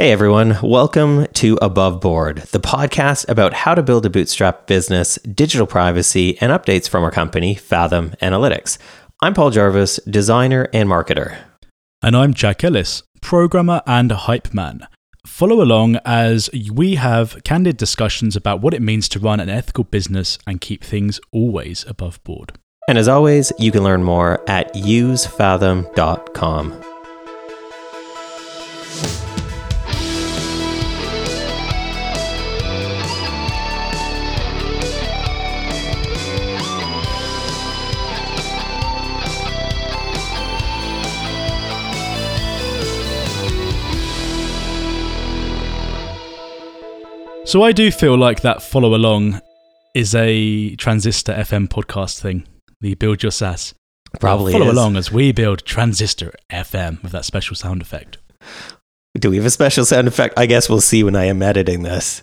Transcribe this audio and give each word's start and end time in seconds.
Hey 0.00 0.12
everyone, 0.12 0.56
welcome 0.62 1.26
to 1.34 1.58
Above 1.60 2.00
Board, 2.00 2.38
the 2.52 2.58
podcast 2.58 3.28
about 3.28 3.52
how 3.52 3.74
to 3.74 3.82
build 3.82 4.06
a 4.06 4.08
bootstrap 4.08 4.66
business, 4.66 5.16
digital 5.16 5.66
privacy, 5.66 6.38
and 6.40 6.50
updates 6.50 6.88
from 6.88 7.04
our 7.04 7.10
company, 7.10 7.54
Fathom 7.54 8.12
Analytics. 8.22 8.78
I'm 9.20 9.34
Paul 9.34 9.50
Jarvis, 9.50 10.00
designer 10.08 10.68
and 10.72 10.88
marketer. 10.88 11.36
And 12.00 12.16
I'm 12.16 12.32
Jack 12.32 12.64
Ellis, 12.64 13.02
programmer 13.20 13.82
and 13.86 14.10
hype 14.10 14.54
man. 14.54 14.86
Follow 15.26 15.60
along 15.60 15.96
as 16.06 16.48
we 16.72 16.94
have 16.94 17.44
candid 17.44 17.76
discussions 17.76 18.36
about 18.36 18.62
what 18.62 18.72
it 18.72 18.80
means 18.80 19.06
to 19.10 19.18
run 19.18 19.38
an 19.38 19.50
ethical 19.50 19.84
business 19.84 20.38
and 20.46 20.62
keep 20.62 20.82
things 20.82 21.20
always 21.30 21.84
above 21.86 22.24
board. 22.24 22.54
And 22.88 22.96
as 22.96 23.06
always, 23.06 23.52
you 23.58 23.70
can 23.70 23.84
learn 23.84 24.02
more 24.02 24.42
at 24.48 24.72
usefathom.com. 24.72 26.84
So 47.50 47.64
I 47.64 47.72
do 47.72 47.90
feel 47.90 48.16
like 48.16 48.42
that 48.42 48.62
follow 48.62 48.94
along 48.94 49.40
is 49.92 50.14
a 50.14 50.76
transistor 50.76 51.32
FM 51.32 51.66
podcast 51.66 52.20
thing. 52.20 52.46
The 52.80 52.94
build 52.94 53.24
your 53.24 53.32
SaaS. 53.32 53.74
Probably 54.20 54.52
follow 54.52 54.66
is. 54.66 54.72
along 54.72 54.96
as 54.96 55.10
we 55.10 55.32
build 55.32 55.64
transistor 55.64 56.32
FM 56.48 57.02
with 57.02 57.10
that 57.10 57.24
special 57.24 57.56
sound 57.56 57.82
effect. 57.82 58.18
Do 59.18 59.30
we 59.30 59.36
have 59.38 59.46
a 59.46 59.50
special 59.50 59.84
sound 59.84 60.06
effect? 60.06 60.34
I 60.36 60.46
guess 60.46 60.68
we'll 60.68 60.80
see 60.80 61.02
when 61.02 61.16
I 61.16 61.24
am 61.24 61.42
editing 61.42 61.82
this. 61.82 62.22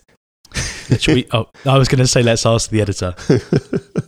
We, 1.05 1.27
oh, 1.33 1.49
I 1.65 1.77
was 1.77 1.89
going 1.89 1.99
to 1.99 2.07
say 2.07 2.23
let's 2.23 2.45
ask 2.45 2.69
the 2.69 2.79
editor. 2.79 3.13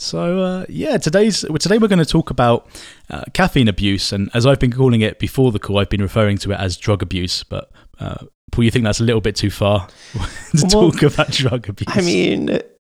So 0.00 0.40
uh, 0.40 0.64
yeah, 0.68 0.96
today's 0.96 1.40
today 1.58 1.76
we're 1.76 1.88
going 1.88 1.98
to 1.98 2.04
talk 2.04 2.30
about 2.30 2.68
uh, 3.10 3.24
caffeine 3.34 3.66
abuse, 3.66 4.12
and 4.12 4.30
as 4.32 4.46
I've 4.46 4.60
been 4.60 4.72
calling 4.72 5.00
it 5.00 5.18
before 5.18 5.50
the 5.50 5.58
call, 5.58 5.80
I've 5.80 5.90
been 5.90 6.02
referring 6.02 6.38
to 6.38 6.52
it 6.52 6.54
as 6.54 6.76
drug 6.76 7.02
abuse. 7.02 7.42
But 7.42 7.68
uh, 7.98 8.26
You 8.64 8.70
think 8.70 8.84
that's 8.84 9.00
a 9.00 9.04
little 9.04 9.20
bit 9.20 9.36
too 9.36 9.50
far 9.50 9.86
to 10.12 10.66
Well, 10.72 10.90
talk 10.90 11.02
about 11.02 11.30
drug 11.30 11.68
abuse? 11.68 11.88
I 11.96 12.00
mean, 12.00 12.48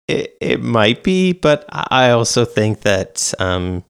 it, 0.09 0.37
it 0.41 0.63
might 0.63 1.03
be, 1.03 1.33
but 1.33 1.65
I 1.69 2.11
also 2.11 2.45
think 2.45 2.81
that 2.83 3.33
um, 3.39 3.85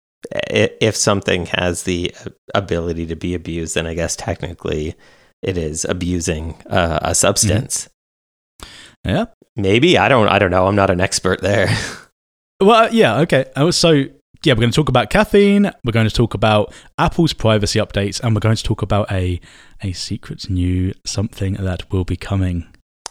if 0.50 0.96
something 0.96 1.46
has 1.46 1.82
the 1.84 2.14
ability 2.54 3.06
to 3.06 3.16
be 3.16 3.34
abused, 3.34 3.74
then 3.74 3.86
I 3.86 3.94
guess 3.94 4.16
technically 4.16 4.94
it 5.42 5.58
is 5.58 5.84
abusing 5.84 6.54
uh, 6.70 6.98
a 7.02 7.14
substance. 7.14 7.88
yeah. 9.04 9.26
Maybe 9.58 9.96
I 9.96 10.08
don't. 10.08 10.28
I 10.28 10.38
don't 10.38 10.50
know. 10.50 10.66
I'm 10.66 10.76
not 10.76 10.90
an 10.90 11.00
expert 11.00 11.40
there. 11.42 11.68
Well, 12.58 12.84
uh, 12.86 12.88
yeah, 12.90 13.18
okay. 13.20 13.44
Uh, 13.54 13.70
So, 13.70 14.06
yeah, 14.44 14.52
we're 14.54 14.60
going 14.60 14.70
to 14.70 14.76
talk 14.76 14.88
about 14.88 15.10
caffeine. 15.10 15.70
We're 15.84 15.92
going 15.92 16.08
to 16.08 16.14
talk 16.14 16.34
about 16.34 16.72
Apple's 16.98 17.32
privacy 17.32 17.78
updates, 17.78 18.20
and 18.20 18.34
we're 18.34 18.40
going 18.40 18.56
to 18.56 18.62
talk 18.62 18.82
about 18.82 19.10
a 19.10 19.40
a 19.82 19.92
secret 19.92 20.48
new 20.50 20.92
something 21.04 21.54
that 21.54 21.90
will 21.92 22.04
be 22.04 22.16
coming. 22.16 22.66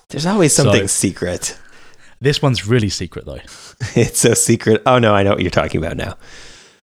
There's 0.10 0.26
always 0.26 0.54
So- 0.56 0.64
something 0.64 0.88
secret. 0.88 1.58
This 2.22 2.42
one's 2.42 2.66
really 2.66 2.90
secret, 2.90 3.26
though. 3.26 3.40
It's 3.96 4.20
so 4.20 4.34
secret. 4.34 4.82
Oh 4.86 5.00
no, 5.00 5.14
I 5.14 5.24
know 5.24 5.32
what 5.32 5.42
you're 5.42 5.52
talking 5.52 5.84
about 5.84 5.98
now. 5.98 6.18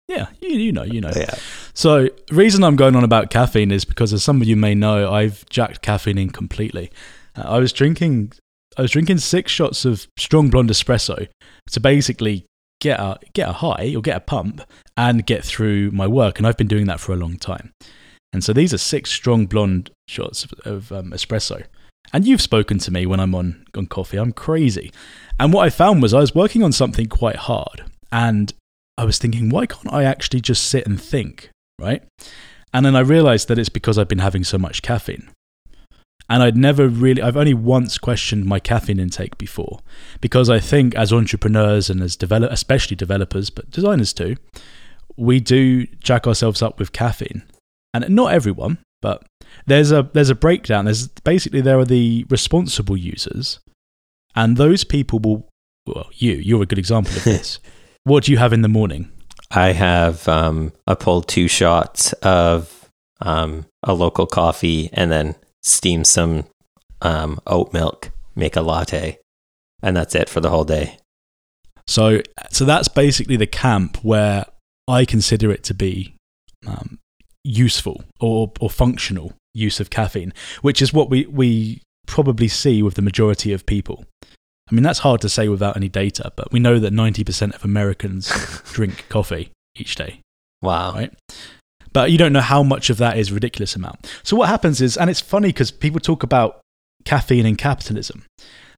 Yeah, 0.08 0.28
you, 0.40 0.50
you 0.50 0.72
know, 0.72 0.84
you 0.84 1.02
know. 1.02 1.12
Yeah. 1.14 1.34
So, 1.74 2.08
reason 2.32 2.64
I'm 2.64 2.76
going 2.78 2.96
on 2.96 3.04
about 3.04 3.30
caffeine 3.30 3.72
is 3.72 3.84
because, 3.84 4.14
as 4.14 4.24
some 4.24 4.42
of 4.42 4.48
you 4.48 4.56
may 4.56 4.74
know, 4.74 5.12
I've 5.12 5.44
jacked 5.50 5.82
caffeine 5.82 6.18
in 6.18 6.30
completely. 6.30 6.92
Uh, 7.36 7.42
I 7.46 7.60
was 7.60 7.74
drinking, 7.74 8.32
I 8.78 8.84
was 8.84 8.92
drinking 8.92 9.18
six 9.18 9.52
shots 9.52 9.84
of 9.84 10.08
strong 10.18 10.50
blonde 10.50 10.70
espresso 10.70 11.28
to 11.72 11.80
basically 11.82 12.46
get 12.80 13.00
a 13.00 13.20
get 13.34 13.50
a 13.50 13.54
high 13.54 13.94
or 13.96 14.02
get 14.02 14.18
a 14.18 14.22
pump 14.22 14.62
and 14.96 15.26
get 15.26 15.44
through 15.44 15.92
my 15.92 16.08
work, 16.08 16.38
and 16.38 16.48
I've 16.48 16.58
been 16.58 16.68
doing 16.68 16.86
that 16.88 17.00
for 17.00 17.14
a 17.14 17.18
long 17.18 17.38
time. 17.38 17.72
And 18.34 18.44
so 18.44 18.54
these 18.54 18.74
are 18.74 18.78
six 18.78 19.12
strong 19.12 19.46
blonde 19.46 19.90
shots 20.08 20.48
of, 20.66 20.92
um, 20.92 21.12
espresso. 21.12 21.64
And 22.14 22.26
you've 22.26 22.42
spoken 22.42 22.78
to 22.80 22.92
me 22.92 23.06
when 23.06 23.20
I'm 23.20 23.36
on 23.36 23.66
on 23.76 23.88
coffee. 23.88 24.18
I'm 24.18 24.32
crazy. 24.32 24.92
And 25.40 25.54
what 25.54 25.66
I 25.66 25.70
found 25.70 26.02
was 26.02 26.14
I 26.14 26.20
was 26.20 26.36
working 26.36 26.64
on 26.64 26.72
something 26.72 27.08
quite 27.08 27.36
hard, 27.36 27.86
and 28.12 28.54
I 28.98 29.06
was 29.06 29.20
thinking, 29.20 29.50
why 29.50 29.66
can't 29.66 29.94
I 29.94 30.04
actually 30.04 30.42
just 30.42 30.64
sit 30.64 30.88
and 30.88 31.02
think, 31.02 31.50
right? 31.80 32.04
And 32.74 32.86
then 32.86 32.96
I 32.96 33.02
realized 33.02 33.48
that 33.48 33.60
it's 33.60 33.70
because 33.70 33.98
I've 33.98 34.08
been 34.08 34.20
having 34.20 34.44
so 34.44 34.58
much 34.58 34.82
caffeine. 34.82 35.30
And 36.30 36.44
I'd 36.44 36.58
never 36.58 36.90
really, 36.90 37.22
I've 37.22 37.38
only 37.38 37.54
once 37.54 37.98
questioned 37.98 38.46
my 38.46 38.60
caffeine 38.60 39.00
intake 39.00 39.38
before 39.38 39.80
because 40.20 40.50
I 40.50 40.60
think 40.60 40.94
as 40.96 41.14
entrepreneurs 41.14 41.90
and 41.90 42.02
as 42.02 42.16
develop, 42.18 42.52
especially 42.52 42.98
developers, 42.98 43.50
but 43.50 43.72
designers 43.72 44.12
too, 44.12 44.36
we 45.16 45.40
do 45.40 45.86
jack 46.04 46.28
ourselves 46.28 46.62
up 46.62 46.80
with 46.80 46.92
caffeine. 46.92 47.44
And 47.94 48.10
not 48.10 48.34
everyone, 48.34 48.80
but 49.02 49.24
there's 49.66 49.92
a 49.92 50.10
there's 50.14 50.30
a 50.30 50.36
breakdown. 50.36 50.86
There's 50.86 51.08
basically 51.08 51.62
there 51.62 51.80
are 51.80 51.86
the 51.86 52.26
responsible 52.30 52.98
users, 52.98 53.60
and 54.36 54.58
those 54.58 54.84
people 54.84 55.20
will. 55.20 55.48
Well, 55.88 56.10
you 56.14 56.34
you're 56.34 56.64
a 56.64 56.66
good 56.66 56.80
example 56.80 57.16
of 57.16 57.24
this. 57.24 57.60
what 58.04 58.26
do 58.26 58.32
you 58.32 58.38
have 58.38 58.54
in 58.54 58.62
the 58.62 58.68
morning? 58.68 59.12
I 59.52 59.72
have 59.72 60.28
um, 60.28 60.74
I 60.86 60.96
pulled 60.96 61.28
two 61.28 61.48
shots 61.48 62.14
of 62.14 62.90
um, 63.22 63.66
a 63.84 63.94
local 63.94 64.28
coffee 64.28 64.90
and 64.94 65.12
then 65.12 65.36
steam 65.68 66.04
some 66.04 66.46
um, 67.02 67.40
oat 67.46 67.74
milk, 67.74 68.12
make 68.36 68.56
a 68.56 68.62
latte, 68.62 69.20
and 69.82 69.96
that's 69.96 70.16
it 70.16 70.30
for 70.30 70.40
the 70.40 70.50
whole 70.50 70.64
day. 70.64 70.98
So, 71.88 72.22
so 72.52 72.66
that's 72.66 72.88
basically 72.88 73.38
the 73.38 73.48
camp 73.48 73.98
where 74.04 74.46
I 74.88 75.06
consider 75.06 75.52
it 75.52 75.64
to 75.66 75.74
be 75.74 76.16
um, 76.66 77.00
useful 77.44 78.04
or, 78.20 78.52
or 78.60 78.70
functional 78.70 79.34
use 79.54 79.80
of 79.80 79.90
caffeine, 79.90 80.34
which 80.62 80.82
is 80.82 80.92
what 80.94 81.10
we, 81.10 81.26
we 81.28 81.82
probably 82.06 82.48
see 82.48 82.82
with 82.84 82.96
the 82.96 83.02
majority 83.02 83.54
of 83.54 83.66
people. 83.66 84.06
I 84.70 84.76
mean, 84.76 84.84
that's 84.84 85.00
hard 85.00 85.22
to 85.22 85.30
say 85.30 85.48
without 85.48 85.78
any 85.78 85.88
data, 85.88 86.34
but 86.36 86.52
we 86.52 86.60
know 86.60 86.78
that 86.80 86.92
90% 86.92 87.56
of 87.56 87.64
Americans 87.64 88.28
drink 88.74 89.06
coffee 89.08 89.52
each 89.76 89.96
day, 89.96 90.20
Wow. 90.62 90.94
right? 90.94 91.14
But 91.98 92.12
you 92.12 92.20
don't 92.20 92.32
know 92.32 92.42
how 92.42 92.62
much 92.62 92.92
of 92.92 92.98
that 92.98 93.18
is 93.18 93.32
ridiculous 93.32 93.76
amount. 93.76 94.06
So 94.22 94.38
what 94.38 94.50
happens 94.50 94.82
is, 94.82 94.98
and 94.98 95.10
it's 95.10 95.20
funny 95.20 95.48
because 95.48 95.72
people 95.72 96.00
talk 96.00 96.22
about 96.22 96.62
caffeine 97.06 97.48
and 97.48 97.58
capitalism. 97.58 98.24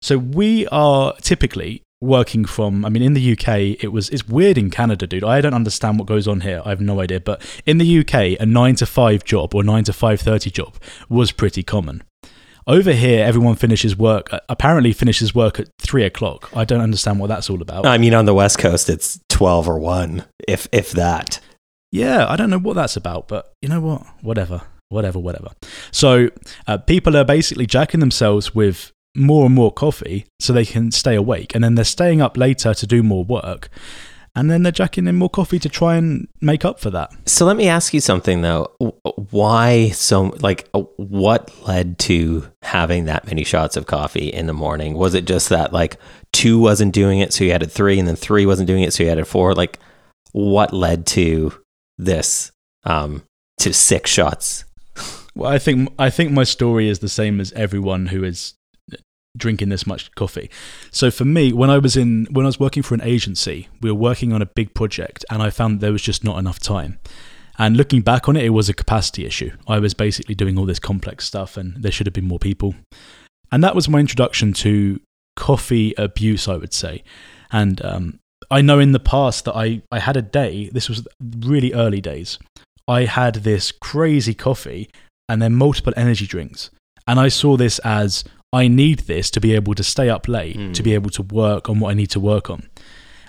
So 0.01 0.17
we 0.17 0.67
are 0.67 1.13
typically 1.21 1.81
working 2.01 2.45
from 2.45 2.85
i 2.85 2.89
mean 2.89 3.03
in 3.03 3.13
the 3.13 3.33
uk 3.33 3.49
it 3.49 3.91
was 3.91 4.09
it's 4.11 4.25
weird 4.25 4.57
in 4.57 4.69
canada 4.69 5.05
dude 5.05 5.21
i 5.21 5.41
don't 5.41 5.53
understand 5.53 5.99
what 5.99 6.07
goes 6.07 6.29
on 6.29 6.39
here 6.39 6.61
i 6.63 6.69
have 6.69 6.79
no 6.79 7.01
idea 7.01 7.19
but 7.19 7.41
in 7.65 7.77
the 7.77 7.99
uk 7.99 8.13
a 8.13 8.45
9 8.45 8.75
to 8.75 8.85
5 8.85 9.25
job 9.25 9.53
or 9.53 9.65
9 9.65 9.83
to 9.83 9.91
5.30 9.91 10.49
job 10.53 10.75
was 11.09 11.33
pretty 11.33 11.61
common 11.61 12.01
over 12.67 12.93
here 12.93 13.25
everyone 13.25 13.55
finishes 13.55 13.97
work 13.97 14.31
uh, 14.33 14.39
apparently 14.47 14.93
finishes 14.93 15.35
work 15.35 15.59
at 15.59 15.67
3 15.79 16.05
o'clock 16.05 16.49
i 16.55 16.63
don't 16.63 16.79
understand 16.79 17.19
what 17.19 17.27
that's 17.27 17.49
all 17.49 17.61
about 17.61 17.85
I 17.85 17.97
mean, 17.97 18.13
on 18.13 18.23
the 18.23 18.33
West 18.33 18.59
Coast, 18.59 18.89
it's 18.89 19.19
twelve 19.27 19.67
or 19.67 19.77
one, 19.79 20.23
if 20.47 20.67
if 20.71 20.91
that. 20.91 21.41
Yeah, 21.91 22.27
I 22.27 22.35
don't 22.35 22.49
know 22.49 22.59
what 22.59 22.75
that's 22.75 22.95
about, 22.95 23.27
but 23.27 23.51
you 23.61 23.69
know 23.69 23.81
what? 23.81 24.03
Whatever, 24.21 24.61
whatever, 24.89 25.17
whatever. 25.19 25.49
So 25.91 26.29
uh, 26.67 26.77
people 26.77 27.17
are 27.17 27.23
basically 27.23 27.65
jacking 27.65 27.99
themselves 27.99 28.53
with 28.53 28.91
more 29.15 29.47
and 29.47 29.55
more 29.55 29.71
coffee 29.71 30.25
so 30.39 30.53
they 30.53 30.65
can 30.65 30.91
stay 30.91 31.15
awake, 31.15 31.55
and 31.55 31.63
then 31.63 31.75
they're 31.75 31.85
staying 31.85 32.21
up 32.21 32.37
later 32.37 32.75
to 32.75 32.87
do 32.87 33.01
more 33.01 33.23
work, 33.23 33.69
and 34.35 34.51
then 34.51 34.61
they're 34.61 34.71
jacking 34.71 35.07
in 35.07 35.15
more 35.15 35.31
coffee 35.31 35.57
to 35.57 35.67
try 35.67 35.95
and 35.95 36.27
make 36.41 36.63
up 36.63 36.79
for 36.79 36.91
that. 36.91 37.11
So 37.27 37.45
let 37.45 37.57
me 37.57 37.67
ask 37.67 37.91
you 37.91 38.01
something 38.01 38.43
though. 38.43 38.71
Why 39.31 39.89
so? 39.89 40.35
Like, 40.39 40.69
uh, 40.75 40.81
what 40.97 41.51
led 41.67 41.97
to 41.99 42.45
having 42.61 43.05
that 43.05 43.25
many 43.25 43.43
shots 43.43 43.75
of 43.75 43.87
coffee 43.87 44.27
in 44.27 44.45
the 44.45 44.53
morning? 44.53 44.93
Was 44.93 45.15
it 45.15 45.25
just 45.25 45.49
that 45.49 45.73
like 45.73 45.97
two 46.33 46.59
wasn't 46.59 46.93
doing 46.93 47.17
it, 47.19 47.33
so 47.33 47.43
you 47.43 47.51
added 47.51 47.71
three, 47.71 47.97
and 47.97 48.07
then 48.07 48.15
three 48.15 48.45
wasn't 48.45 48.67
doing 48.67 48.83
it, 48.83 48.93
so 48.93 49.03
you 49.03 49.09
added 49.09 49.25
four? 49.25 49.55
Like, 49.55 49.79
what 50.33 50.71
led 50.71 51.07
to 51.07 51.51
this? 51.99 52.51
Um, 52.83 53.23
to 53.59 53.73
six 53.73 54.09
shots. 54.09 54.65
Well, 55.35 55.51
I 55.51 55.59
think 55.59 55.93
I 55.99 56.09
think 56.09 56.31
my 56.31 56.43
story 56.43 56.89
is 56.89 56.99
the 56.99 57.09
same 57.09 57.39
as 57.39 57.51
everyone 57.53 58.07
who 58.07 58.23
is 58.23 58.55
drinking 59.37 59.69
this 59.69 59.85
much 59.85 60.13
coffee. 60.15 60.49
So 60.91 61.11
for 61.11 61.25
me, 61.25 61.53
when 61.53 61.69
I 61.69 61.77
was 61.77 61.95
in 61.95 62.27
when 62.31 62.45
I 62.45 62.49
was 62.49 62.59
working 62.59 62.83
for 62.83 62.95
an 62.95 63.01
agency, 63.01 63.67
we 63.81 63.91
were 63.91 63.99
working 63.99 64.33
on 64.33 64.41
a 64.41 64.47
big 64.47 64.73
project 64.73 65.23
and 65.29 65.41
I 65.41 65.49
found 65.49 65.79
there 65.79 65.91
was 65.91 66.01
just 66.01 66.23
not 66.23 66.39
enough 66.39 66.59
time. 66.59 66.99
And 67.57 67.75
looking 67.75 68.01
back 68.01 68.29
on 68.29 68.37
it, 68.37 68.45
it 68.45 68.49
was 68.49 68.69
a 68.69 68.73
capacity 68.73 69.25
issue. 69.25 69.51
I 69.67 69.79
was 69.79 69.93
basically 69.93 70.33
doing 70.33 70.57
all 70.57 70.65
this 70.65 70.79
complex 70.79 71.25
stuff 71.25 71.57
and 71.57 71.75
there 71.81 71.91
should 71.91 72.07
have 72.07 72.13
been 72.13 72.27
more 72.27 72.39
people. 72.39 72.75
And 73.51 73.63
that 73.63 73.75
was 73.75 73.89
my 73.89 73.99
introduction 73.99 74.53
to 74.53 75.01
coffee 75.35 75.93
abuse, 75.97 76.47
I 76.47 76.55
would 76.55 76.73
say. 76.73 77.03
And 77.51 77.83
um, 77.83 78.19
I 78.51 78.61
know 78.61 78.79
in 78.79 78.91
the 78.93 78.99
past 78.99 79.45
that 79.45 79.55
I, 79.55 79.81
I 79.91 79.99
had 79.99 80.17
a 80.17 80.21
day, 80.21 80.69
this 80.73 80.89
was 80.89 81.07
really 81.39 81.73
early 81.73 82.01
days, 82.01 82.39
I 82.87 83.05
had 83.05 83.35
this 83.35 83.71
crazy 83.71 84.33
coffee 84.33 84.89
and 85.27 85.41
then 85.41 85.53
multiple 85.55 85.93
energy 85.95 86.25
drinks. 86.25 86.69
And 87.07 87.19
I 87.19 87.27
saw 87.27 87.57
this 87.57 87.79
as 87.79 88.23
I 88.51 88.67
need 88.67 88.99
this 89.01 89.29
to 89.31 89.39
be 89.39 89.53
able 89.53 89.75
to 89.75 89.83
stay 89.83 90.09
up 90.09 90.27
late, 90.27 90.57
Mm. 90.57 90.73
to 90.73 90.81
be 90.83 90.93
able 90.95 91.11
to 91.11 91.21
work 91.21 91.69
on 91.69 91.79
what 91.79 91.91
I 91.91 91.93
need 91.93 92.09
to 92.11 92.19
work 92.19 92.49
on. 92.49 92.67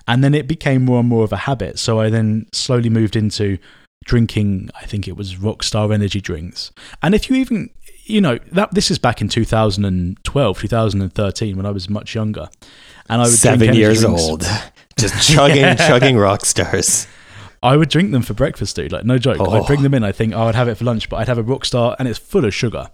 And 0.07 0.23
then 0.23 0.33
it 0.33 0.47
became 0.47 0.83
more 0.83 0.99
and 0.99 1.07
more 1.07 1.23
of 1.23 1.31
a 1.31 1.37
habit. 1.37 1.77
So 1.77 1.99
I 1.99 2.09
then 2.09 2.47
slowly 2.53 2.89
moved 2.89 3.15
into 3.15 3.59
drinking, 4.03 4.69
I 4.81 4.85
think 4.85 5.07
it 5.07 5.15
was 5.15 5.35
Rockstar 5.35 5.93
energy 5.93 6.21
drinks. 6.21 6.71
And 7.03 7.13
if 7.13 7.29
you 7.29 7.35
even, 7.35 7.69
you 8.05 8.19
know, 8.19 8.39
that 8.51 8.73
this 8.73 8.89
is 8.89 8.97
back 8.97 9.21
in 9.21 9.29
2012, 9.29 10.59
2013 10.59 11.55
when 11.57 11.65
I 11.67 11.71
was 11.71 11.87
much 11.89 12.15
younger. 12.15 12.49
And 13.09 13.21
I 13.21 13.25
would 13.25 13.33
Seven 13.33 13.61
energy 13.63 13.79
years 13.79 14.01
drinks. 14.01 14.21
old, 14.23 14.43
just 15.01 15.29
chugging, 15.29 15.75
chugging 15.77 16.17
rock 16.17 16.45
stars. 16.45 17.07
I 17.63 17.77
would 17.77 17.89
drink 17.89 18.11
them 18.11 18.23
for 18.23 18.33
breakfast, 18.33 18.75
dude. 18.75 18.91
Like 18.91 19.05
no 19.05 19.17
joke. 19.17 19.37
Oh. 19.39 19.51
I'd 19.51 19.67
bring 19.67 19.83
them 19.83 19.93
in. 19.93 20.03
I 20.03 20.11
think 20.11 20.33
oh, 20.33 20.43
I'd 20.43 20.55
have 20.55 20.67
it 20.67 20.75
for 20.75 20.85
lunch, 20.85 21.09
but 21.09 21.17
I'd 21.17 21.27
have 21.27 21.37
a 21.37 21.43
Rockstar, 21.43 21.95
and 21.99 22.07
it's 22.07 22.19
full 22.19 22.45
of 22.45 22.53
sugar. 22.53 22.89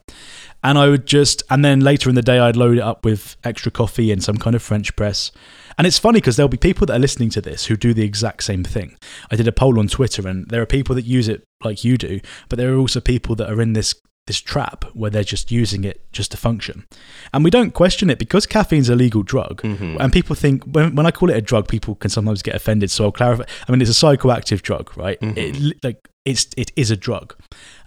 And 0.64 0.78
I 0.78 0.90
would 0.90 1.06
just, 1.06 1.44
and 1.50 1.64
then 1.64 1.82
later 1.82 2.10
in 2.10 2.16
the 2.16 2.22
day, 2.22 2.40
I'd 2.40 2.56
load 2.58 2.78
it 2.78 2.82
up 2.82 3.06
with 3.06 3.38
extra 3.44 3.72
coffee 3.72 4.12
and 4.12 4.24
some 4.24 4.38
kind 4.38 4.56
of 4.56 4.62
French 4.62 4.96
press. 4.96 5.32
And 5.78 5.86
it's 5.86 6.00
funny 6.00 6.20
because 6.20 6.36
there'll 6.36 6.50
be 6.50 6.58
people 6.58 6.88
that 6.88 6.96
are 6.96 7.00
listening 7.00 7.30
to 7.32 7.42
this 7.42 7.68
who 7.68 7.78
do 7.78 7.94
the 7.94 8.04
exact 8.04 8.44
same 8.44 8.64
thing. 8.64 8.98
I 9.30 9.36
did 9.36 9.48
a 9.48 9.52
poll 9.52 9.80
on 9.80 9.88
Twitter, 9.88 10.28
and 10.28 10.50
there 10.50 10.62
are 10.62 10.66
people 10.66 10.96
that 10.96 11.06
use 11.06 11.28
it 11.28 11.44
like 11.64 11.84
you 11.84 11.98
do, 11.98 12.20
but 12.50 12.58
there 12.58 12.74
are 12.74 12.78
also 12.78 13.00
people 13.00 13.36
that 13.36 13.50
are 13.50 13.62
in 13.62 13.74
this 13.74 13.94
this 14.28 14.40
trap 14.40 14.86
where 14.94 15.10
they're 15.10 15.24
just 15.24 15.52
using 15.52 15.84
it 15.84 16.02
just 16.12 16.32
to 16.32 16.38
function. 16.38 16.86
And 17.34 17.44
we 17.44 17.50
don't 17.50 17.72
question 17.74 18.10
it 18.10 18.20
because 18.20 18.46
caffeine's 18.46 18.90
a 18.90 18.96
legal 18.96 19.24
drug. 19.24 19.62
Mhm. 19.64 19.98
And 20.00 20.14
people 20.14 20.36
think 20.36 20.64
when, 20.66 20.96
when 20.96 21.06
I 21.06 21.12
call 21.12 21.30
it 21.30 21.38
a 21.38 21.42
drug, 21.42 21.68
people 21.68 21.96
can 21.96 22.10
sometimes 22.10 22.42
get 22.44 22.56
offended. 22.56 22.92
So 22.92 23.06
I'll 23.06 23.12
clarify. 23.12 23.44
I 23.68 23.72
mean, 23.72 23.82
it's 23.82 23.90
a 23.90 24.06
psychoactive 24.06 24.62
drug, 24.62 24.96
right? 24.98 25.20
Mhm. 25.22 25.38
It, 25.38 25.84
like 25.84 26.08
it's 26.26 26.48
it 26.56 26.72
is 26.76 26.92
a 26.92 26.98
drug. 26.98 27.34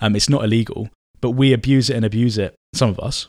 Um, 0.00 0.16
it's 0.16 0.28
not 0.28 0.42
illegal, 0.44 0.90
but 1.20 1.30
we 1.32 1.52
abuse 1.52 1.90
it 1.90 1.96
and 1.96 2.04
abuse 2.04 2.36
it. 2.38 2.54
Some 2.74 2.90
of 2.90 2.98
us. 2.98 3.28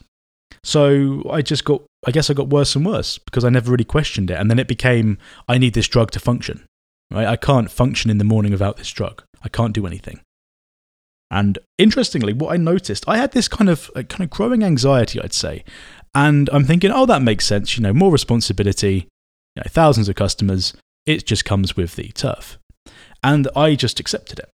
So 0.63 1.23
I 1.29 1.41
just 1.41 1.65
got. 1.65 1.83
I 2.07 2.11
guess 2.11 2.29
I 2.29 2.33
got 2.33 2.49
worse 2.49 2.75
and 2.75 2.83
worse 2.85 3.19
because 3.19 3.43
I 3.45 3.49
never 3.49 3.69
really 3.71 3.83
questioned 3.83 4.31
it, 4.31 4.39
and 4.39 4.49
then 4.49 4.57
it 4.59 4.67
became 4.67 5.17
I 5.47 5.57
need 5.57 5.73
this 5.73 5.87
drug 5.87 6.11
to 6.11 6.19
function. 6.19 6.65
Right? 7.11 7.27
I 7.27 7.35
can't 7.35 7.69
function 7.69 8.09
in 8.09 8.17
the 8.17 8.23
morning 8.23 8.51
without 8.51 8.77
this 8.77 8.89
drug. 8.89 9.23
I 9.43 9.49
can't 9.49 9.73
do 9.73 9.85
anything. 9.85 10.21
And 11.31 11.57
interestingly, 11.77 12.33
what 12.33 12.53
I 12.53 12.57
noticed, 12.57 13.05
I 13.07 13.15
had 13.17 13.31
this 13.31 13.47
kind 13.47 13.69
of 13.69 13.89
like, 13.95 14.09
kind 14.09 14.21
of 14.23 14.29
growing 14.29 14.63
anxiety, 14.63 15.19
I'd 15.21 15.33
say, 15.33 15.63
and 16.13 16.49
I'm 16.51 16.65
thinking, 16.65 16.91
oh, 16.91 17.05
that 17.05 17.21
makes 17.21 17.45
sense. 17.45 17.77
You 17.77 17.83
know, 17.83 17.93
more 17.93 18.11
responsibility, 18.11 19.07
you 19.55 19.61
know, 19.61 19.69
thousands 19.69 20.09
of 20.09 20.15
customers. 20.15 20.73
It 21.05 21.25
just 21.25 21.45
comes 21.45 21.75
with 21.77 21.95
the 21.95 22.09
turf, 22.09 22.57
and 23.23 23.47
I 23.55 23.75
just 23.75 23.99
accepted 23.99 24.39
it. 24.39 24.49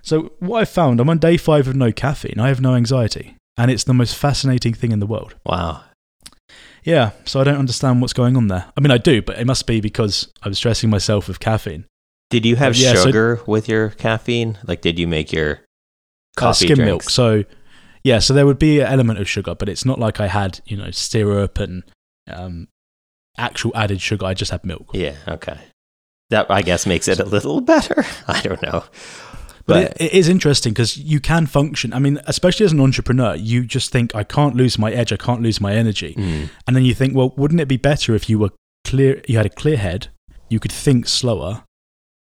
So 0.00 0.32
what 0.38 0.60
I 0.62 0.64
found, 0.64 1.00
I'm 1.00 1.10
on 1.10 1.18
day 1.18 1.36
five 1.36 1.66
of 1.68 1.74
no 1.76 1.90
caffeine. 1.92 2.38
I 2.38 2.48
have 2.48 2.60
no 2.60 2.74
anxiety, 2.76 3.36
and 3.58 3.68
it's 3.70 3.84
the 3.84 3.92
most 3.92 4.14
fascinating 4.16 4.74
thing 4.74 4.92
in 4.92 5.00
the 5.00 5.06
world. 5.06 5.34
Wow. 5.44 5.82
Yeah, 6.84 7.10
so 7.24 7.40
I 7.40 7.44
don't 7.44 7.58
understand 7.58 8.00
what's 8.00 8.12
going 8.12 8.36
on 8.36 8.46
there. 8.48 8.66
I 8.76 8.80
mean, 8.80 8.90
I 8.90 8.98
do, 8.98 9.22
but 9.22 9.38
it 9.38 9.46
must 9.46 9.66
be 9.66 9.80
because 9.80 10.28
I 10.42 10.48
was 10.48 10.58
stressing 10.58 10.88
myself 10.90 11.28
with 11.28 11.38
caffeine. 11.40 11.84
Did 12.30 12.46
you 12.46 12.56
have 12.56 12.76
Yeah, 12.76 12.94
so- 12.94 13.06
sugar 13.06 13.40
with 13.46 13.68
your 13.68 13.90
caffeine? 13.90 14.58
Like, 14.64 14.80
did 14.82 14.98
you 14.98 15.06
make 15.06 15.32
your 15.32 15.60
Uh, 16.36 16.40
coffee 16.40 16.66
skim 16.66 16.76
drinks? 16.76 16.88
milk. 16.88 17.02
So, 17.10 17.44
yeah, 18.04 18.18
so 18.18 18.34
there 18.34 18.46
would 18.46 18.58
be 18.58 18.80
an 18.80 18.86
element 18.86 19.18
of 19.20 19.28
sugar, 19.28 19.54
but 19.54 19.68
it's 19.68 19.84
not 19.84 19.98
like 19.98 20.20
I 20.20 20.26
had, 20.28 20.60
you 20.66 20.76
know, 20.76 20.90
syrup 20.90 21.58
and 21.58 21.82
um, 22.28 22.68
actual 23.36 23.72
added 23.74 24.00
sugar. 24.00 24.26
I 24.26 24.34
just 24.34 24.50
had 24.50 24.64
milk. 24.64 24.90
Yeah. 24.92 25.14
Okay. 25.28 25.58
That 26.30 26.50
I 26.50 26.62
guess 26.62 26.86
makes 26.86 27.08
it 27.08 27.18
a 27.20 27.24
little 27.24 27.60
better. 27.60 28.04
I 28.28 28.40
don't 28.40 28.62
know. 28.62 28.84
But, 29.64 29.66
But, 29.66 30.00
it, 30.00 30.06
it 30.06 30.12
is 30.14 30.28
interesting 30.28 30.72
because 30.72 30.96
you 30.96 31.20
can 31.20 31.46
function. 31.46 31.92
I 31.92 31.98
mean, 32.00 32.18
especially 32.26 32.66
as 32.66 32.72
an 32.72 32.80
entrepreneur, 32.80 33.36
you 33.36 33.64
just 33.64 33.92
think, 33.92 34.14
I 34.14 34.24
can't 34.24 34.56
lose 34.56 34.78
my 34.78 34.90
edge, 34.90 35.12
I 35.12 35.16
can't 35.16 35.40
lose 35.42 35.60
my 35.60 35.72
energy. 35.74 36.14
Mm, 36.16 36.48
And 36.66 36.74
then 36.74 36.84
you 36.84 36.94
think, 36.94 37.14
well, 37.14 37.32
wouldn't 37.36 37.60
it 37.60 37.68
be 37.68 37.76
better 37.76 38.14
if 38.14 38.28
you 38.28 38.38
were 38.40 38.50
clear, 38.84 39.22
you 39.28 39.36
had 39.36 39.46
a 39.46 39.50
clear 39.50 39.76
head, 39.76 40.08
you 40.48 40.58
could 40.58 40.72
think 40.72 41.06
slower? 41.06 41.62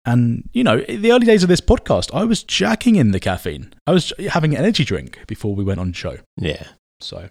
And, 0.06 0.48
you 0.52 0.62
know, 0.62 0.78
in 0.78 1.02
the 1.02 1.12
early 1.12 1.26
days 1.26 1.42
of 1.42 1.48
this 1.48 1.60
podcast, 1.60 2.14
I 2.14 2.24
was 2.24 2.44
jacking 2.44 2.96
in 2.96 3.10
the 3.10 3.20
caffeine. 3.20 3.74
I 3.86 3.92
was 3.92 4.12
having 4.30 4.54
an 4.54 4.58
energy 4.58 4.84
drink 4.84 5.18
before 5.26 5.54
we 5.54 5.64
went 5.64 5.80
on 5.80 5.92
show. 5.92 6.18
yeah. 6.36 6.68
So, 7.00 7.28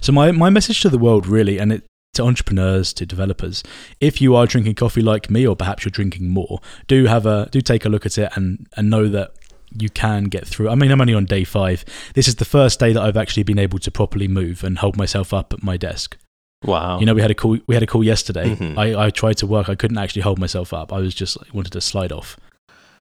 so 0.00 0.12
my, 0.12 0.32
my 0.32 0.48
message 0.48 0.80
to 0.80 0.88
the 0.88 0.96
world 0.96 1.26
really, 1.26 1.58
and 1.58 1.72
it, 1.72 1.84
to 2.14 2.22
entrepreneurs, 2.22 2.92
to 2.94 3.04
developers, 3.04 3.62
if 4.00 4.20
you 4.20 4.34
are 4.34 4.46
drinking 4.46 4.76
coffee 4.76 5.02
like 5.02 5.28
me, 5.28 5.46
or 5.46 5.54
perhaps 5.54 5.84
you're 5.84 5.90
drinking 5.90 6.28
more, 6.28 6.60
do 6.86 7.04
have 7.04 7.26
a 7.26 7.48
do 7.50 7.60
take 7.60 7.84
a 7.84 7.88
look 7.88 8.06
at 8.06 8.16
it 8.16 8.32
and 8.34 8.66
and 8.76 8.88
know 8.88 9.08
that 9.08 9.32
you 9.78 9.90
can 9.90 10.24
get 10.24 10.46
through. 10.46 10.68
I 10.68 10.74
mean, 10.74 10.90
I'm 10.90 11.00
only 11.00 11.14
on 11.14 11.26
day 11.26 11.44
five. 11.44 11.84
This 12.14 12.28
is 12.28 12.36
the 12.36 12.44
first 12.44 12.80
day 12.80 12.92
that 12.92 13.02
I've 13.02 13.16
actually 13.16 13.42
been 13.42 13.58
able 13.58 13.78
to 13.80 13.90
properly 13.90 14.26
move 14.26 14.64
and 14.64 14.78
hold 14.78 14.96
myself 14.96 15.34
up 15.34 15.52
at 15.52 15.62
my 15.62 15.76
desk. 15.76 16.16
Wow. 16.64 16.98
You 16.98 17.06
know, 17.06 17.14
we 17.14 17.20
had 17.22 17.30
a 17.30 17.34
call. 17.34 17.58
We 17.66 17.74
had 17.74 17.82
a 17.82 17.86
call 17.86 18.02
yesterday. 18.02 18.54
Mhm. 18.56 18.76
I, 18.76 19.06
I 19.06 19.10
tried 19.10 19.36
to 19.38 19.46
work. 19.46 19.68
I 19.68 19.74
couldn't 19.74 19.98
actually 19.98 20.22
hold 20.22 20.38
myself 20.38 20.72
up. 20.72 20.92
I 20.92 20.98
was 20.98 21.14
just 21.14 21.38
like, 21.40 21.54
wanted 21.54 21.72
to 21.72 21.80
slide 21.80 22.12
off. 22.12 22.36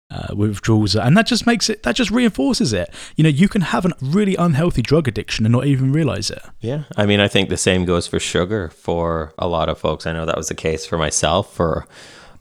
Uh, 0.10 0.34
withdrawals, 0.34 0.96
and 0.96 1.18
that 1.18 1.28
just 1.28 1.46
makes 1.46 1.70
it. 1.70 1.84
That 1.84 1.94
just 1.98 2.12
reinforces 2.12 2.72
it. 2.72 2.90
You 3.18 3.26
know, 3.26 3.30
you 3.30 3.50
can 3.50 3.60
have 3.60 3.84
a 3.86 3.92
really 4.02 4.38
unhealthy 4.38 4.82
drug 4.82 5.06
addiction 5.10 5.46
and 5.46 5.52
not 5.52 5.66
even 5.66 5.92
realize 5.92 6.30
it. 6.30 6.42
Yeah. 6.62 6.84
I 6.96 7.06
mean, 7.06 7.20
I 7.20 7.28
think 7.28 7.50
the 7.50 7.58
same 7.58 7.84
goes 7.84 8.08
for 8.08 8.18
sugar 8.18 8.70
for 8.70 9.34
a 9.38 9.50
lot 9.50 9.68
of 9.68 9.78
folks. 9.78 10.08
I 10.08 10.14
know 10.14 10.26
that 10.26 10.38
was 10.38 10.48
the 10.48 10.56
case 10.56 10.86
for 10.86 10.98
myself 10.98 11.54
for 11.54 11.86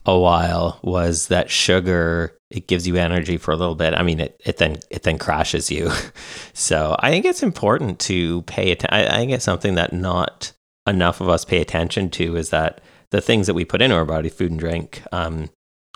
a 0.05 0.17
while 0.17 0.79
was 0.83 1.27
that 1.27 1.51
sugar 1.51 2.39
it 2.51 2.69
gives 2.69 2.87
you 2.87 2.95
energy 2.95 3.37
for 3.37 3.51
a 3.51 3.57
little 3.57 3.75
bit. 3.75 3.95
I 3.95 4.05
mean, 4.05 4.21
it, 4.21 4.41
it 4.45 4.59
then 4.59 4.77
it 4.89 5.03
then 5.03 5.19
crashes 5.19 5.69
you. 5.69 5.91
so 6.53 6.95
I 7.01 7.11
think 7.11 7.25
it's 7.25 7.43
important 7.43 7.99
to 8.01 8.43
pay 8.43 8.71
attention. 8.71 9.11
I 9.11 9.17
think 9.17 9.33
it's 9.33 9.45
something 9.45 9.75
that 9.75 9.93
not 9.93 10.53
enough 10.87 11.21
of 11.21 11.29
us 11.29 11.45
pay 11.45 11.61
attention 11.61 12.11
to 12.11 12.37
is 12.37 12.51
that 12.51 12.81
the 13.11 13.21
things 13.21 13.47
that 13.47 13.55
we 13.55 13.65
put 13.65 13.83
into 13.83 13.97
our 13.97 14.05
body, 14.05 14.29
food 14.29 14.51
and 14.51 14.61
drink, 14.61 15.03
um, 15.13 15.49